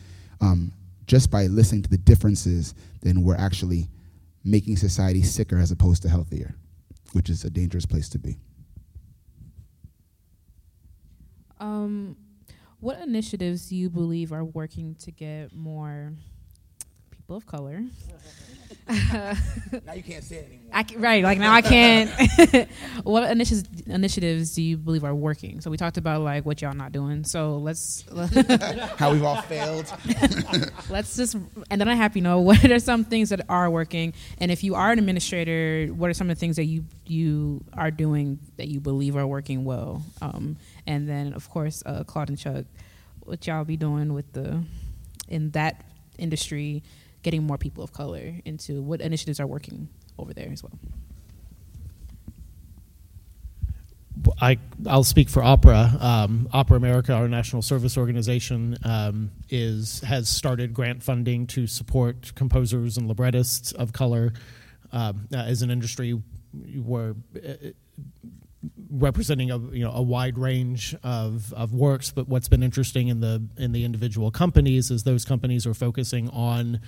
[0.41, 0.72] Um,
[1.07, 3.89] just by listening to the differences then we're actually
[4.45, 6.55] making society sicker as opposed to healthier
[7.13, 8.37] which is a dangerous place to be.
[11.59, 12.17] Um,
[12.81, 16.13] what initiatives do you believe are working to get more
[17.11, 17.81] people of color
[18.89, 20.71] now you can't say it anymore.
[20.73, 22.69] I can, right, like now I can't.
[23.03, 25.61] what initiatives initiatives do you believe are working?
[25.61, 27.25] So we talked about like what y'all not doing.
[27.25, 28.05] So let's
[28.97, 29.93] how we've all failed.
[30.89, 31.37] let's just
[31.71, 34.62] and then I have you know what are some things that are working, and if
[34.62, 38.39] you are an administrator, what are some of the things that you you are doing
[38.57, 40.05] that you believe are working well?
[40.23, 40.57] Um,
[40.87, 42.67] and then of course, uh, Claude and Chuck,
[43.21, 44.62] what y'all be doing with the
[45.29, 45.85] in that
[46.19, 46.83] industry
[47.27, 50.79] getting more people of color into what initiatives are working over there as well.
[54.41, 55.91] I I'll speak for Opera.
[55.99, 62.33] Um, Opera America, our national service organization, um, is has started grant funding to support
[62.37, 64.33] composers and librettists of color.
[64.93, 66.22] Um, as an industry,
[66.77, 67.55] we're uh,
[68.91, 72.11] representing a you know a wide range of, of works.
[72.11, 76.29] But what's been interesting in the in the individual companies is those companies are focusing
[76.31, 76.81] on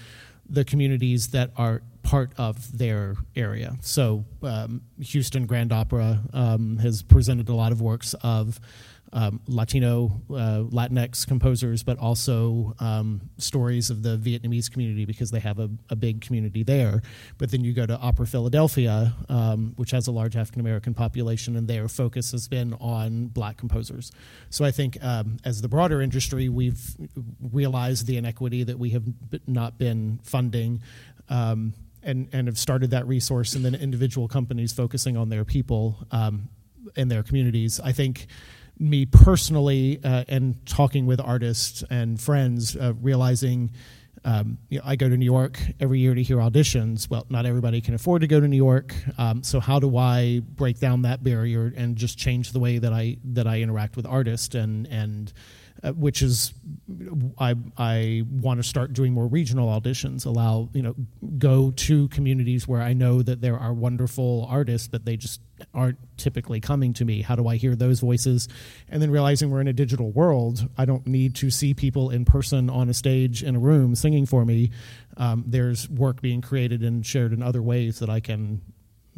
[0.49, 3.77] the communities that are part of their area.
[3.83, 8.59] So, um, Houston Grand Opera um, has presented a lot of works of
[9.13, 15.41] um, Latino, uh, Latinx composers, but also um, stories of the Vietnamese community because they
[15.41, 17.03] have a, a, big community there.
[17.39, 21.57] But then you go to Opera Philadelphia, um, which has a large African American population,
[21.57, 24.13] and their focus has been on black composers.
[24.51, 26.97] So I think um, as the broader industry, we've
[27.53, 29.05] realized the inequity that we have
[29.47, 30.83] not been funding.
[31.29, 36.07] Um, and, and have started that resource, and then individual companies focusing on their people
[36.13, 36.49] um,
[36.97, 37.81] in their communities.
[37.81, 38.29] I think
[38.79, 43.71] me personally uh, and talking with artists and friends, uh, realizing
[44.25, 47.09] um, you know, I go to New York every year to hear auditions.
[47.09, 50.43] Well, not everybody can afford to go to New York, um, so how do I
[50.45, 54.07] break down that barrier and just change the way that I that I interact with
[54.07, 55.33] artists and and
[55.83, 56.53] uh, which is
[57.39, 60.27] I I want to start doing more regional auditions.
[60.27, 60.95] Allow you know
[61.39, 65.41] go to communities where I know that there are wonderful artists, but they just
[65.75, 67.23] aren't typically coming to me.
[67.23, 68.49] How do I hear those voices?
[68.89, 72.25] And then realizing we're in a digital world, I don't need to see people in
[72.25, 74.71] person on a stage in a room singing for me.
[75.17, 78.63] Um, there's work being created and shared in other ways that I can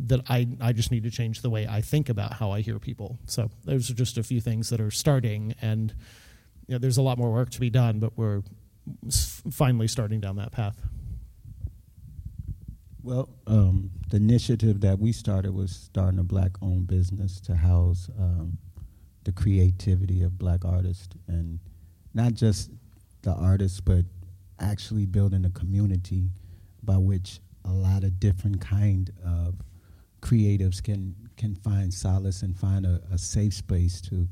[0.06, 2.78] that I, I just need to change the way I think about how I hear
[2.78, 3.18] people.
[3.26, 5.94] So those are just a few things that are starting and
[6.74, 8.42] know, there's a lot more work to be done, but we're
[9.50, 10.80] finally starting down that path.
[13.02, 18.58] Well, um, the initiative that we started was starting a black-owned business to house um,
[19.24, 21.60] the creativity of black artists, and
[22.14, 22.70] not just
[23.22, 24.04] the artists, but
[24.58, 26.30] actually building a community
[26.82, 29.54] by which a lot of different kind of
[30.20, 34.28] creatives can can find solace and find a, a safe space to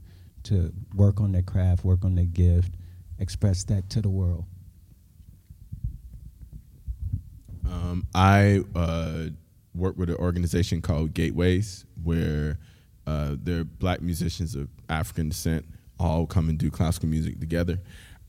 [0.48, 2.74] to work on their craft, work on their gift,
[3.18, 4.44] express that to the world?
[7.66, 9.26] Um, I uh,
[9.74, 12.58] work with an organization called Gateways, where
[13.06, 15.66] uh, they're black musicians of African descent
[15.98, 17.78] all come and do classical music together.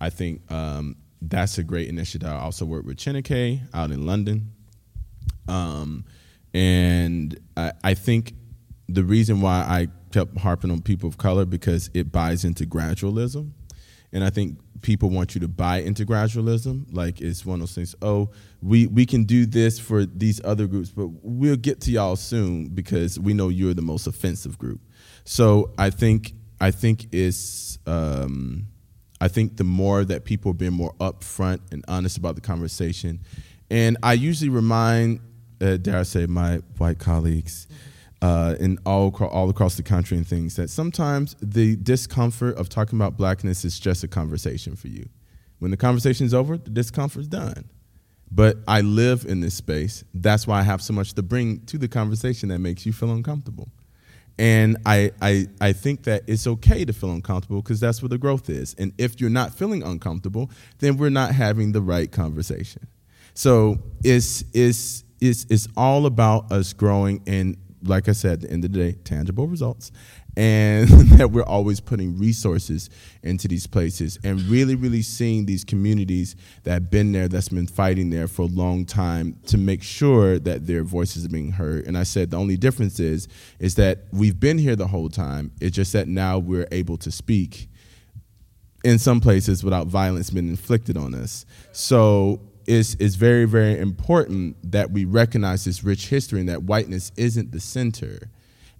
[0.02, 2.30] I think um, that's a great initiative.
[2.30, 4.52] I also work with Chineke out in London.
[5.48, 6.06] Um,
[6.54, 8.34] and I, I, think
[8.88, 13.52] the reason why I kept harping on people of color because it buys into gradualism.
[14.12, 16.86] And I think people want you to buy into gradualism.
[16.92, 18.30] Like it's one of those things, oh,
[18.62, 22.70] we, we can do this for these other groups, but we'll get to y'all soon
[22.70, 24.82] because we know you're the most offensive group.
[25.26, 28.68] So I think I think it's um,
[29.22, 33.20] I think the more that people are being more upfront and honest about the conversation,
[33.70, 35.20] and I usually remind,
[35.62, 37.68] uh, dare I say, my white colleagues
[38.22, 42.98] uh, in all all across the country and things that sometimes the discomfort of talking
[42.98, 45.08] about blackness is just a conversation for you.
[45.60, 47.70] When the conversation is over, the discomfort's done.
[48.32, 50.04] But I live in this space.
[50.14, 53.12] That's why I have so much to bring to the conversation that makes you feel
[53.12, 53.70] uncomfortable.
[54.38, 58.18] And I, I, I think that it's okay to feel uncomfortable because that's where the
[58.18, 58.74] growth is.
[58.78, 62.88] And if you're not feeling uncomfortable, then we're not having the right conversation.
[63.34, 68.52] So it's, it's, it's, it's all about us growing and, like I said, at the
[68.52, 69.92] end of the day, tangible results.
[70.38, 72.90] And that we're always putting resources
[73.24, 77.68] into these places and really really seeing these communities that have been there that's been
[77.68, 81.86] fighting there for a long time to make sure that their voices are being heard.
[81.86, 83.28] And i said the only difference is
[83.60, 85.52] is that we've been here the whole time.
[85.60, 87.70] It's just that now we're able to speak
[88.84, 91.46] in some places without violence being inflicted on us.
[91.72, 97.12] So it's, it's very very important that we recognize this rich history and that whiteness
[97.18, 98.30] isn't the center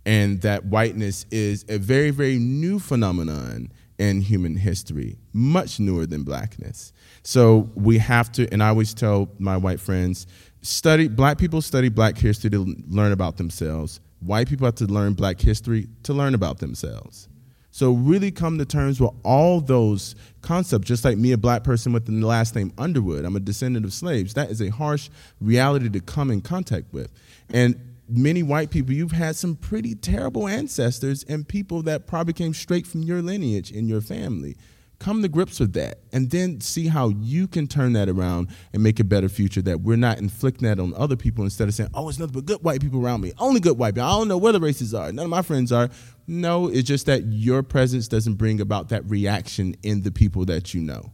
[0.10, 6.24] and that whiteness is a very, very new phenomenon in human history, much newer than
[6.24, 6.94] blackness.
[7.22, 10.26] So we have to, and I always tell my white friends,
[10.64, 14.00] study, black people study black history to learn about themselves.
[14.22, 17.29] White people have to learn black history to learn about themselves.
[17.80, 21.94] So really come to terms with all those concepts, just like me, a black person
[21.94, 23.24] with the last name Underwood.
[23.24, 24.34] I'm a descendant of slaves.
[24.34, 25.10] That is a harsh
[25.40, 27.10] reality to come in contact with.
[27.54, 32.54] And many white people, you've had some pretty terrible ancestors and people that probably came
[32.54, 34.58] straight from your lineage in your family.
[35.00, 38.84] Come to grips with that and then see how you can turn that around and
[38.84, 41.92] make a better future that we're not inflicting that on other people instead of saying,
[41.94, 43.32] oh, it's nothing but good white people around me.
[43.40, 44.10] Only good white people.
[44.10, 45.10] I don't know where the races are.
[45.14, 45.90] None of my friends are.
[46.30, 50.76] No, it's just that your presence doesn't bring about that reaction in the people that
[50.76, 51.12] you know.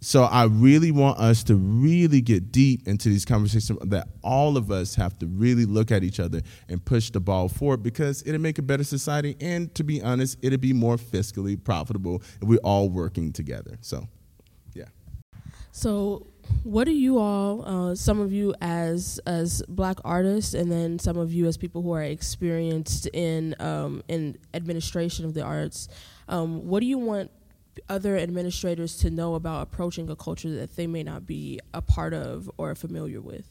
[0.00, 4.72] So I really want us to really get deep into these conversations that all of
[4.72, 8.40] us have to really look at each other and push the ball forward because it'll
[8.40, 9.36] make a better society.
[9.40, 13.78] And to be honest, it'll be more fiscally profitable if we're all working together.
[13.82, 14.08] So,
[14.74, 14.86] yeah.
[15.70, 16.26] So,
[16.62, 21.16] what do you all, uh, some of you as as black artists, and then some
[21.16, 25.88] of you as people who are experienced in um, in administration of the arts,
[26.28, 27.30] um, what do you want
[27.88, 32.12] other administrators to know about approaching a culture that they may not be a part
[32.12, 33.46] of or familiar with?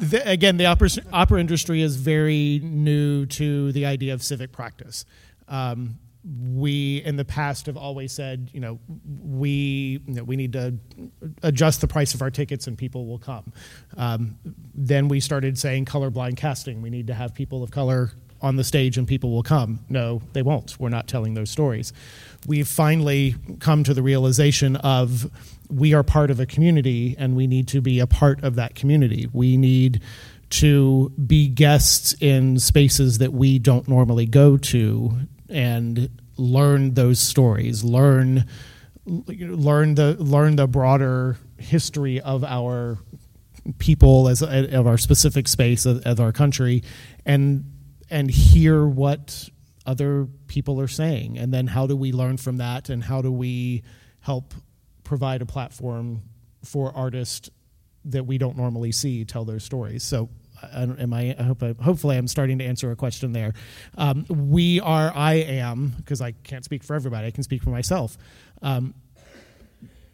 [0.00, 5.06] The, again, the opera, opera industry is very new to the idea of civic practice.
[5.48, 8.78] Um, we in the past have always said, you know,
[9.22, 10.74] we you know, we need to
[11.42, 13.52] adjust the price of our tickets and people will come.
[13.96, 14.38] Um,
[14.74, 16.82] then we started saying colorblind casting.
[16.82, 19.80] We need to have people of color on the stage and people will come.
[19.88, 20.78] No, they won't.
[20.78, 21.92] We're not telling those stories.
[22.46, 25.30] We've finally come to the realization of
[25.68, 28.74] we are part of a community and we need to be a part of that
[28.74, 29.28] community.
[29.32, 30.02] We need
[30.50, 35.12] to be guests in spaces that we don't normally go to
[35.48, 38.46] and learn those stories, learn
[39.06, 42.98] learn the learn the broader history of our
[43.78, 46.82] people as of our specific space of, our country
[47.26, 47.64] and
[48.10, 49.48] and hear what
[49.86, 51.38] other people are saying.
[51.38, 52.88] And then how do we learn from that?
[52.88, 53.82] And how do we
[54.20, 54.54] help
[55.04, 56.22] provide a platform
[56.62, 57.50] for artists
[58.04, 60.02] that we don't normally see tell their stories?
[60.02, 60.28] So
[60.72, 63.54] am I, I hope I, hopefully I'm starting to answer a question there.
[63.96, 67.26] Um, we are I am because I can't speak for everybody.
[67.26, 68.16] I can speak for myself.
[68.62, 68.94] Um,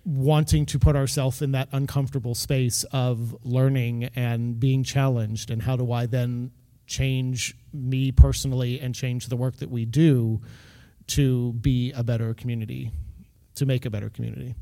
[0.04, 5.76] wanting to put ourselves in that uncomfortable space of learning and being challenged and how
[5.76, 6.50] do I then
[6.86, 10.42] change me personally and change the work that we do
[11.06, 12.90] to be a better community,
[13.54, 14.54] to make a better community.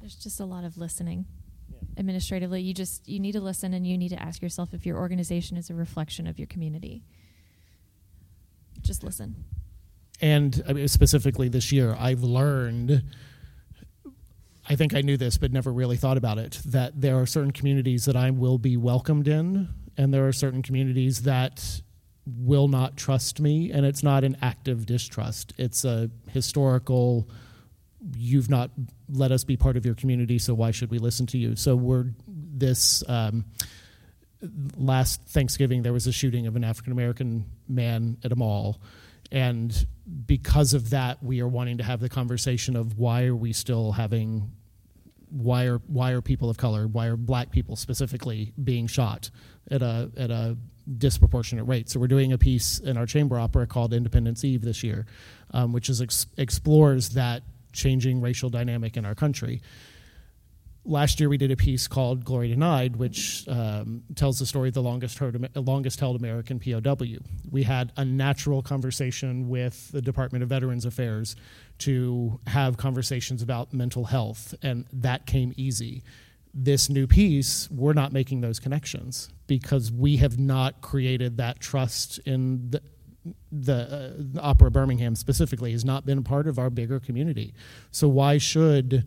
[0.00, 1.26] There's just a lot of listening.
[1.96, 4.98] Administratively, you just you need to listen and you need to ask yourself if your
[4.98, 7.04] organization is a reflection of your community.
[8.82, 9.44] Just listen.
[10.20, 13.02] And I mean, specifically this year, I've learned
[14.68, 16.60] I think I knew this, but never really thought about it.
[16.64, 20.62] That there are certain communities that I will be welcomed in, and there are certain
[20.62, 21.82] communities that
[22.26, 25.52] will not trust me, and it's not an active distrust.
[25.58, 27.28] It's a historical.
[28.16, 28.70] You've not
[29.08, 31.56] let us be part of your community, so why should we listen to you?
[31.56, 33.02] So we're this.
[33.08, 33.44] Um,
[34.76, 38.80] last Thanksgiving, there was a shooting of an African American man at a mall,
[39.32, 39.86] and
[40.26, 43.92] because of that, we are wanting to have the conversation of why are we still
[43.92, 44.50] having
[45.30, 49.30] why are why are people of color, why are black people specifically being shot
[49.70, 50.56] at a at a
[50.98, 51.88] disproportionate rate.
[51.88, 55.06] So we're doing a piece in our chamber opera called Independence Eve this year,
[55.52, 57.42] um, which is ex- explores that
[57.74, 59.60] changing racial dynamic in our country.
[60.86, 64.74] Last year we did a piece called Glory Denied, which um, tells the story of
[64.74, 67.18] the longest, heard, longest held American POW.
[67.50, 71.36] We had a natural conversation with the Department of Veterans Affairs
[71.78, 76.02] to have conversations about mental health, and that came easy
[76.54, 82.18] this new piece, we're not making those connections because we have not created that trust
[82.18, 82.80] in the,
[83.50, 87.54] the, uh, Opera Birmingham specifically has not been a part of our bigger community.
[87.90, 89.06] So why should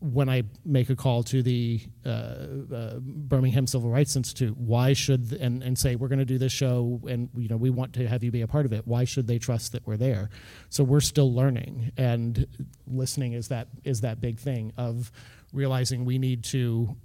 [0.00, 5.32] when I make a call to the uh, uh, Birmingham Civil Rights Institute, why should
[5.34, 8.08] and, and say we're going to do this show and you know we want to
[8.08, 8.86] have you be a part of it?
[8.86, 10.30] Why should they trust that we're there?
[10.70, 12.46] So we're still learning, and
[12.86, 15.12] listening is that is that big thing of
[15.52, 16.96] realizing we need to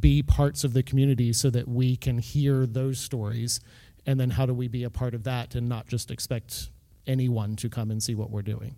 [0.00, 3.60] be parts of the community so that we can hear those stories
[4.06, 6.70] and then how do we be a part of that and not just expect
[7.06, 8.76] anyone to come and see what we're doing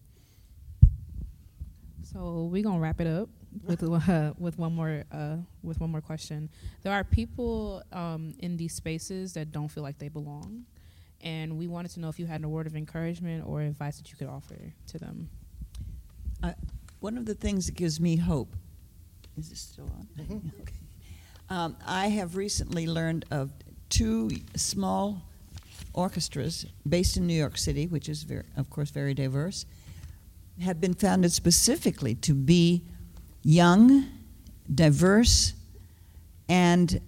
[2.02, 3.28] so we're gonna wrap it up
[3.64, 6.48] with uh, with one more uh, with one more question
[6.82, 10.64] there are people um, in these spaces that don't feel like they belong
[11.22, 14.10] and we wanted to know if you had a word of encouragement or advice that
[14.10, 15.28] you could offer to them
[16.42, 16.52] uh,
[17.00, 18.54] one of the things that gives me hope
[19.38, 20.08] is this still on?
[20.18, 20.62] Mm-hmm.
[20.62, 20.74] okay.
[21.48, 23.50] Um, I have recently learned of
[23.88, 25.22] two small
[25.92, 29.66] orchestras based in New York City, which is, very, of course, very diverse,
[30.60, 32.84] have been founded specifically to be
[33.42, 34.06] young,
[34.72, 35.54] diverse,
[36.48, 37.00] and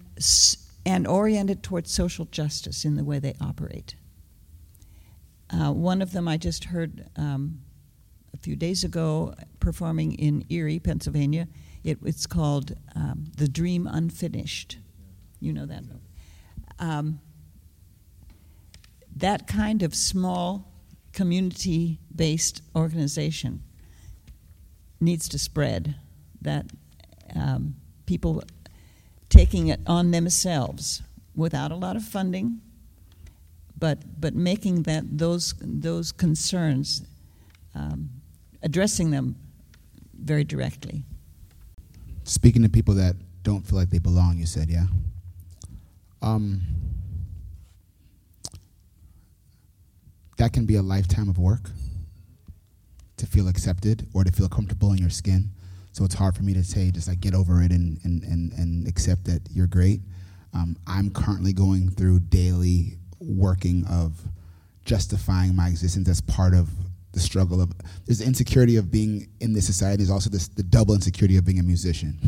[0.85, 3.95] and oriented towards social justice in the way they operate.
[5.51, 7.59] Uh, one of them I just heard um,
[8.33, 11.47] a few days ago performing in Erie, Pennsylvania.
[11.83, 14.77] It, it's called um, The Dream Unfinished.
[15.39, 15.83] You know that.
[16.79, 17.19] Um,
[19.15, 20.71] that kind of small
[21.11, 23.61] community based organization
[25.01, 25.95] needs to spread.
[26.41, 26.67] That
[27.35, 27.75] um,
[28.05, 28.43] people
[29.29, 31.01] taking it on themselves
[31.35, 32.61] without a lot of funding,
[33.77, 37.03] but but making that those those concerns
[37.75, 38.09] um,
[38.61, 39.35] addressing them
[40.13, 41.03] very directly.
[42.23, 44.85] Speaking to people that don't feel like they belong, you said, yeah?
[46.21, 46.61] Um,
[50.37, 51.69] that can be a lifetime of work
[53.17, 55.49] to feel accepted or to feel comfortable in your skin.
[55.91, 58.53] So it's hard for me to say, just like get over it and, and, and,
[58.53, 60.01] and accept that you're great.
[60.53, 64.19] Um, I'm currently going through daily working of
[64.85, 66.69] justifying my existence as part of
[67.11, 67.71] the struggle of
[68.05, 71.45] there's the insecurity of being in this society there's also this the double insecurity of
[71.45, 72.19] being a musician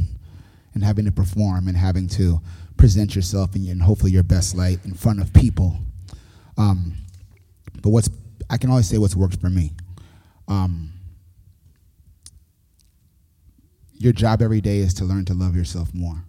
[0.73, 2.41] and having to perform and having to
[2.81, 5.77] present yourself in, in hopefully your best light in front of people.
[6.57, 6.95] Um,
[7.83, 8.09] but what's
[8.49, 9.71] i can always say what's worked for me.
[10.47, 10.91] Um,
[13.93, 16.25] your job every day is to learn to love yourself more.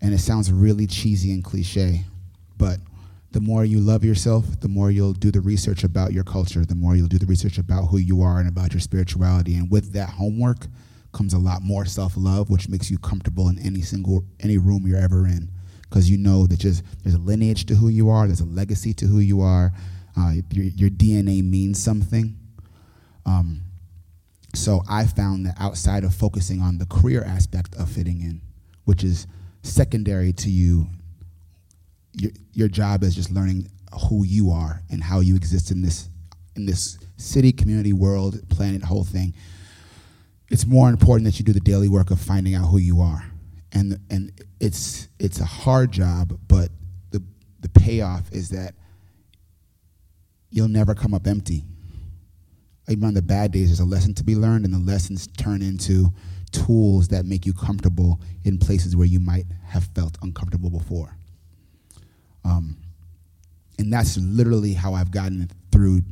[0.00, 2.04] And it sounds really cheesy and cliche
[2.56, 2.78] but
[3.32, 6.76] the more you love yourself, the more you'll do the research about your culture, the
[6.76, 9.56] more you'll do the research about who you are and about your spirituality.
[9.56, 10.68] And with that homework
[11.14, 14.98] comes a lot more self-love, which makes you comfortable in any single any room you're
[14.98, 15.50] ever in,
[15.82, 18.92] because you know that just there's a lineage to who you are, there's a legacy
[18.94, 19.72] to who you are.
[20.16, 22.36] Uh, your, your, DNA means something.
[23.26, 23.62] Um,
[24.54, 28.40] so I found that outside of focusing on the career aspect of fitting in,
[28.84, 29.26] which is
[29.62, 30.86] secondary to you
[32.14, 33.68] your, your job is just learning
[34.08, 36.08] who you are and how you exist in this
[36.56, 39.34] in this city, community, world, planet, whole thing.
[40.50, 43.24] It's more important that you do the daily work of finding out who you are,
[43.72, 46.68] and and it's it's a hard job, but
[47.10, 47.22] the
[47.60, 48.74] the payoff is that
[50.50, 51.64] you'll never come up empty.
[52.88, 55.62] Even on the bad days, there's a lesson to be learned, and the lessons turn
[55.62, 56.12] into
[56.52, 61.16] tools that make you comfortable in places where you might have felt uncomfortable before.
[62.44, 62.76] Um,
[63.78, 66.02] and that's literally how I've gotten through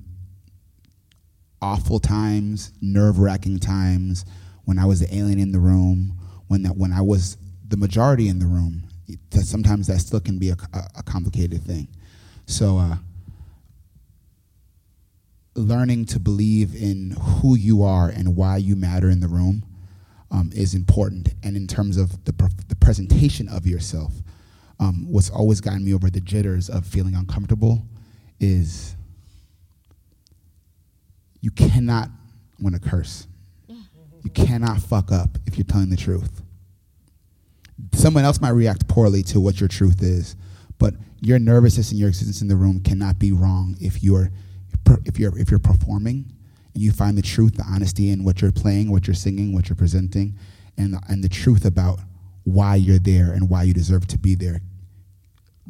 [1.62, 4.26] awful times, nerve wracking times,
[4.64, 6.18] when I was the alien in the room,
[6.48, 8.82] when that when I was the majority in the room.
[9.30, 10.56] That sometimes that still can be a,
[10.97, 11.89] a, complicated thing.
[12.47, 12.97] So, uh,
[15.55, 19.64] learning to believe in who you are and why you matter in the room
[20.30, 21.34] um, is important.
[21.43, 22.32] And in terms of the,
[22.68, 24.12] the presentation of yourself,
[24.80, 27.86] um, what's always gotten me over the jitters of feeling uncomfortable
[28.40, 28.97] is
[31.43, 32.09] you cannot
[32.59, 33.27] want to curse.
[34.24, 36.40] You cannot fuck up if you're telling the truth.
[37.93, 40.36] Someone else might react poorly to what your truth is,
[40.78, 44.31] But your nervousness and your existence in the room cannot be wrong if you're
[45.05, 46.32] if you're if you're performing
[46.74, 49.69] and you find the truth, the honesty in what you're playing, what you're singing, what
[49.69, 50.36] you're presenting,
[50.77, 52.01] and the, and the truth about
[52.44, 54.60] why you're there and why you deserve to be there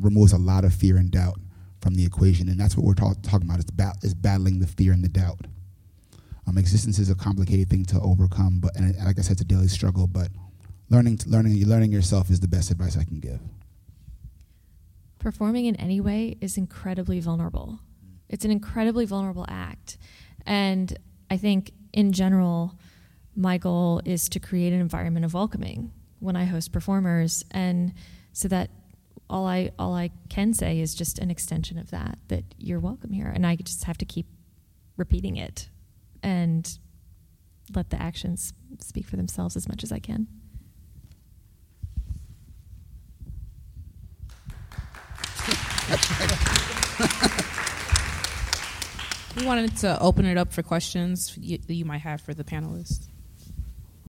[0.01, 1.39] removes a lot of fear and doubt
[1.83, 2.49] from the equation.
[2.49, 5.09] And that's what we're talk, talking about is, ba- is battling the fear and the
[5.09, 5.47] doubt.
[6.47, 9.45] Um, existence is a complicated thing to overcome, but and like I said, it's a
[9.45, 10.07] daily struggle.
[10.07, 10.29] But
[10.91, 13.41] learning, learning, learning yourself is the best advice I can give.
[15.19, 17.79] Performing in any way is incredibly vulnerable.
[18.29, 19.99] It's an incredibly vulnerable act,
[20.47, 20.97] and
[21.31, 22.79] I think in general,
[23.37, 27.93] my goal is to create an environment of welcoming when I host performers, and
[28.33, 28.71] so that
[29.31, 33.13] all I all I can say is just an extension of that that you're welcome
[33.13, 34.27] here, and I just have to keep
[34.97, 35.69] repeating it
[36.23, 36.79] and
[37.75, 40.27] let the actions speak for themselves as much as I can.
[49.37, 52.45] we wanted to open it up for questions you, that you might have for the
[52.45, 53.09] panelists.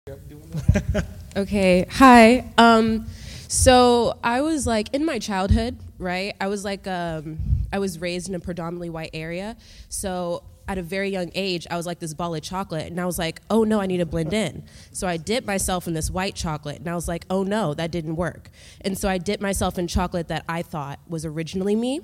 [1.37, 1.87] okay.
[1.91, 2.51] Hi.
[2.57, 3.07] Um,
[3.49, 6.35] so I was like in my childhood, right?
[6.41, 7.39] I was like, um,
[7.73, 9.57] I was raised in a predominantly white area.
[9.89, 13.07] So at a very young age, I was like this ball of chocolate, and I
[13.07, 14.65] was like, oh no, I need to blend in.
[14.93, 17.91] So I dipped myself in this white chocolate, and I was like, oh no, that
[17.91, 18.51] didn't work.
[18.83, 22.03] And so I dipped myself in chocolate that I thought was originally me.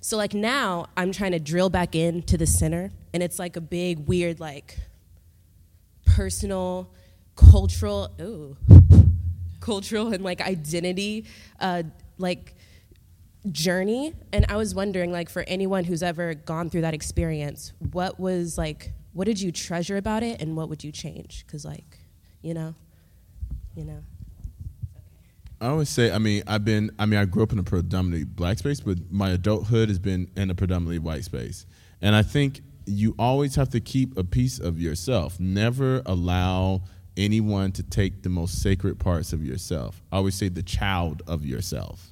[0.00, 3.60] So like now, I'm trying to drill back into the center, and it's like a
[3.60, 4.76] big, weird, like
[6.04, 6.90] personal,
[7.36, 8.56] cultural, ooh,
[9.60, 11.24] cultural and like identity,
[11.60, 11.84] uh,
[12.18, 12.54] like
[13.50, 18.20] journey and i was wondering like for anyone who's ever gone through that experience what
[18.20, 21.98] was like what did you treasure about it and what would you change because like
[22.40, 22.74] you know
[23.74, 24.02] you know
[25.60, 28.24] I always say, I mean, I've been, I mean, I grew up in a predominantly
[28.24, 31.66] black space, but my adulthood has been in a predominantly white space.
[32.00, 35.38] And I think you always have to keep a piece of yourself.
[35.38, 36.82] Never allow
[37.16, 40.02] anyone to take the most sacred parts of yourself.
[40.10, 42.11] I always say the child of yourself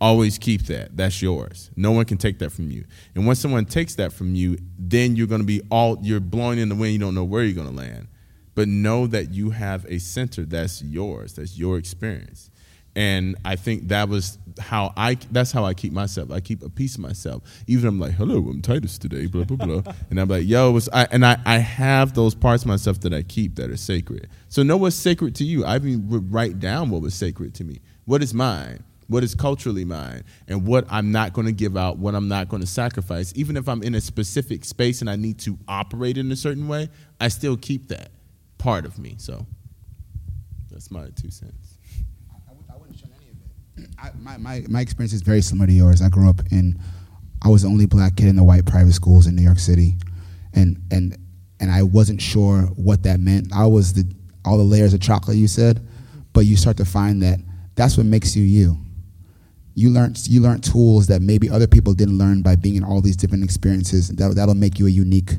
[0.00, 0.96] always keep that.
[0.96, 1.70] That's yours.
[1.76, 2.84] No one can take that from you.
[3.14, 6.58] And once someone takes that from you, then you're going to be all you're blowing
[6.58, 6.92] in the wind.
[6.92, 8.08] You don't know where you're going to land.
[8.54, 11.34] But know that you have a center that's yours.
[11.34, 12.50] That's your experience.
[12.96, 15.18] And I think that was how I.
[15.30, 16.32] That's how I keep myself.
[16.32, 17.44] I keep a piece of myself.
[17.68, 19.26] Even I'm like, hello, I'm Titus today.
[19.26, 19.92] Blah blah blah.
[20.10, 21.04] and I'm like, yo, was I?
[21.12, 24.28] And I, I have those parts of myself that I keep that are sacred.
[24.48, 25.64] So know what's sacred to you.
[25.64, 27.80] I even would write down what was sacred to me.
[28.06, 28.82] What is mine?
[29.08, 32.48] What is culturally mine, and what I'm not going to give out, what I'm not
[32.48, 33.32] going to sacrifice.
[33.34, 36.68] Even if I'm in a specific space and I need to operate in a certain
[36.68, 38.10] way, I still keep that
[38.58, 39.14] part of me.
[39.18, 39.46] So
[40.70, 41.78] that's my two cents.
[42.70, 43.90] I, wouldn't shun any of it.
[43.98, 46.02] I, my, my, my experience is very similar to yours.
[46.02, 46.78] I grew up in,
[47.42, 49.94] I was the only black kid in the white private schools in New York City.
[50.52, 51.16] And, and,
[51.60, 53.54] and I wasn't sure what that meant.
[53.54, 54.04] I was the,
[54.44, 55.86] all the layers of chocolate you said,
[56.34, 57.40] but you start to find that
[57.74, 58.76] that's what makes you you
[59.78, 63.00] you learn you learn tools that maybe other people didn't learn by being in all
[63.00, 64.08] these different experiences.
[64.08, 65.34] That that'll make you a unique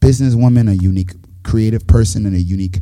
[0.00, 1.12] businesswoman, a unique
[1.42, 2.78] creative person, and a unique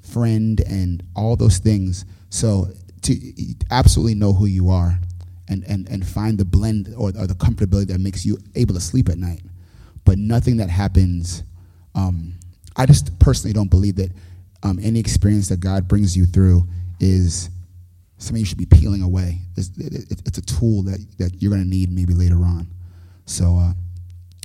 [0.00, 2.04] friend, and all those things.
[2.28, 2.68] So
[3.02, 3.32] to
[3.72, 5.00] absolutely know who you are,
[5.48, 8.80] and and and find the blend or, or the comfortability that makes you able to
[8.80, 9.42] sleep at night.
[10.04, 11.42] But nothing that happens.
[11.96, 12.34] Um,
[12.76, 14.12] I just personally don't believe that
[14.62, 16.68] um, any experience that God brings you through
[17.00, 17.50] is
[18.20, 19.38] something you should be peeling away.
[19.56, 22.68] It's, it, it's a tool that, that you're going to need maybe later on.
[23.24, 23.72] So, uh,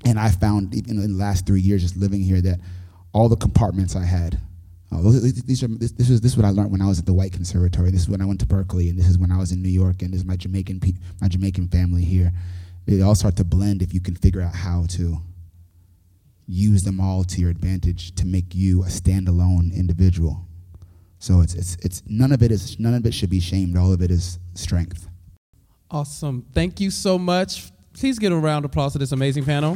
[0.05, 2.59] and I found even in the last three years just living here that
[3.11, 4.39] all the compartments I had,
[4.91, 7.05] uh, these are, this, this, is, this is what I learned when I was at
[7.05, 7.91] the White Conservatory.
[7.91, 9.69] This is when I went to Berklee, and this is when I was in New
[9.69, 12.31] York, and this is my Jamaican, pe- my Jamaican family here.
[12.85, 15.17] They all start to blend if you can figure out how to
[16.47, 20.45] use them all to your advantage to make you a standalone individual.
[21.25, 23.75] So it's, it's, it's none of it is none of it should be shamed.
[23.75, 25.07] All of it is strength.
[25.89, 26.45] Awesome.
[26.53, 27.71] Thank you so much.
[27.93, 29.75] Please get a round of applause to this amazing panel.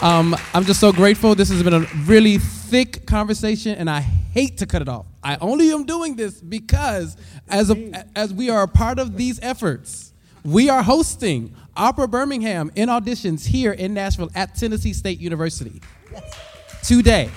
[0.00, 1.34] Um, I'm just so grateful.
[1.34, 5.04] This has been a really thick conversation, and I hate to cut it off.
[5.22, 7.18] I only am doing this because,
[7.48, 12.70] as a, as we are a part of these efforts, we are hosting Opera Birmingham
[12.76, 15.82] in auditions here in Nashville at Tennessee State University.
[16.10, 16.45] Yes
[16.86, 17.30] today.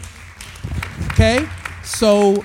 [1.12, 1.48] Okay?
[1.84, 2.44] So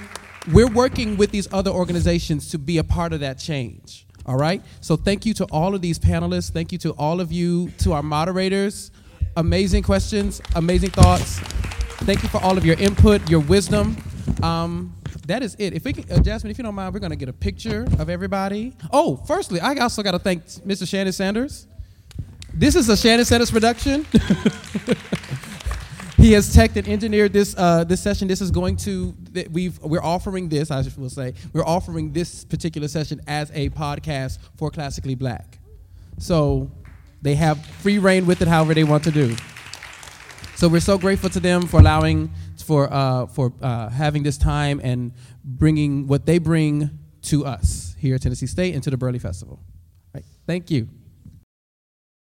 [0.53, 4.07] we're working with these other organizations to be a part of that change.
[4.27, 4.63] All right?
[4.81, 6.51] So thank you to all of these panelists.
[6.51, 8.91] Thank you to all of you, to our moderators.
[9.37, 11.41] Amazing questions, amazing thoughts.
[12.05, 13.97] Thank you for all of your input, your wisdom.
[14.43, 14.95] Um,
[15.27, 15.75] that is it.
[15.75, 18.09] If we can, uh, Jasmine, if you don't mind, we're to get a picture of
[18.09, 18.75] everybody.
[18.93, 20.87] Oh, firstly, I also got to thank Mr.
[20.89, 21.67] Shannon Sanders.
[22.53, 24.07] This is a Shannon Sanders production.
[26.25, 28.27] he has tech and engineered this uh, this session.
[28.29, 29.15] This is going to
[29.51, 30.71] we've we're offering this.
[30.71, 35.59] I will say we're offering this particular session as a podcast for classically black.
[36.17, 36.71] So
[37.21, 39.37] they have free reign with it, however they want to do.
[40.57, 42.31] So we're so grateful to them for allowing
[42.65, 45.13] for uh, for uh, having this time and
[45.45, 49.61] bringing what they bring to us here at Tennessee State and to the Burleigh Festival.
[50.15, 50.25] Right.
[50.47, 50.89] Thank you.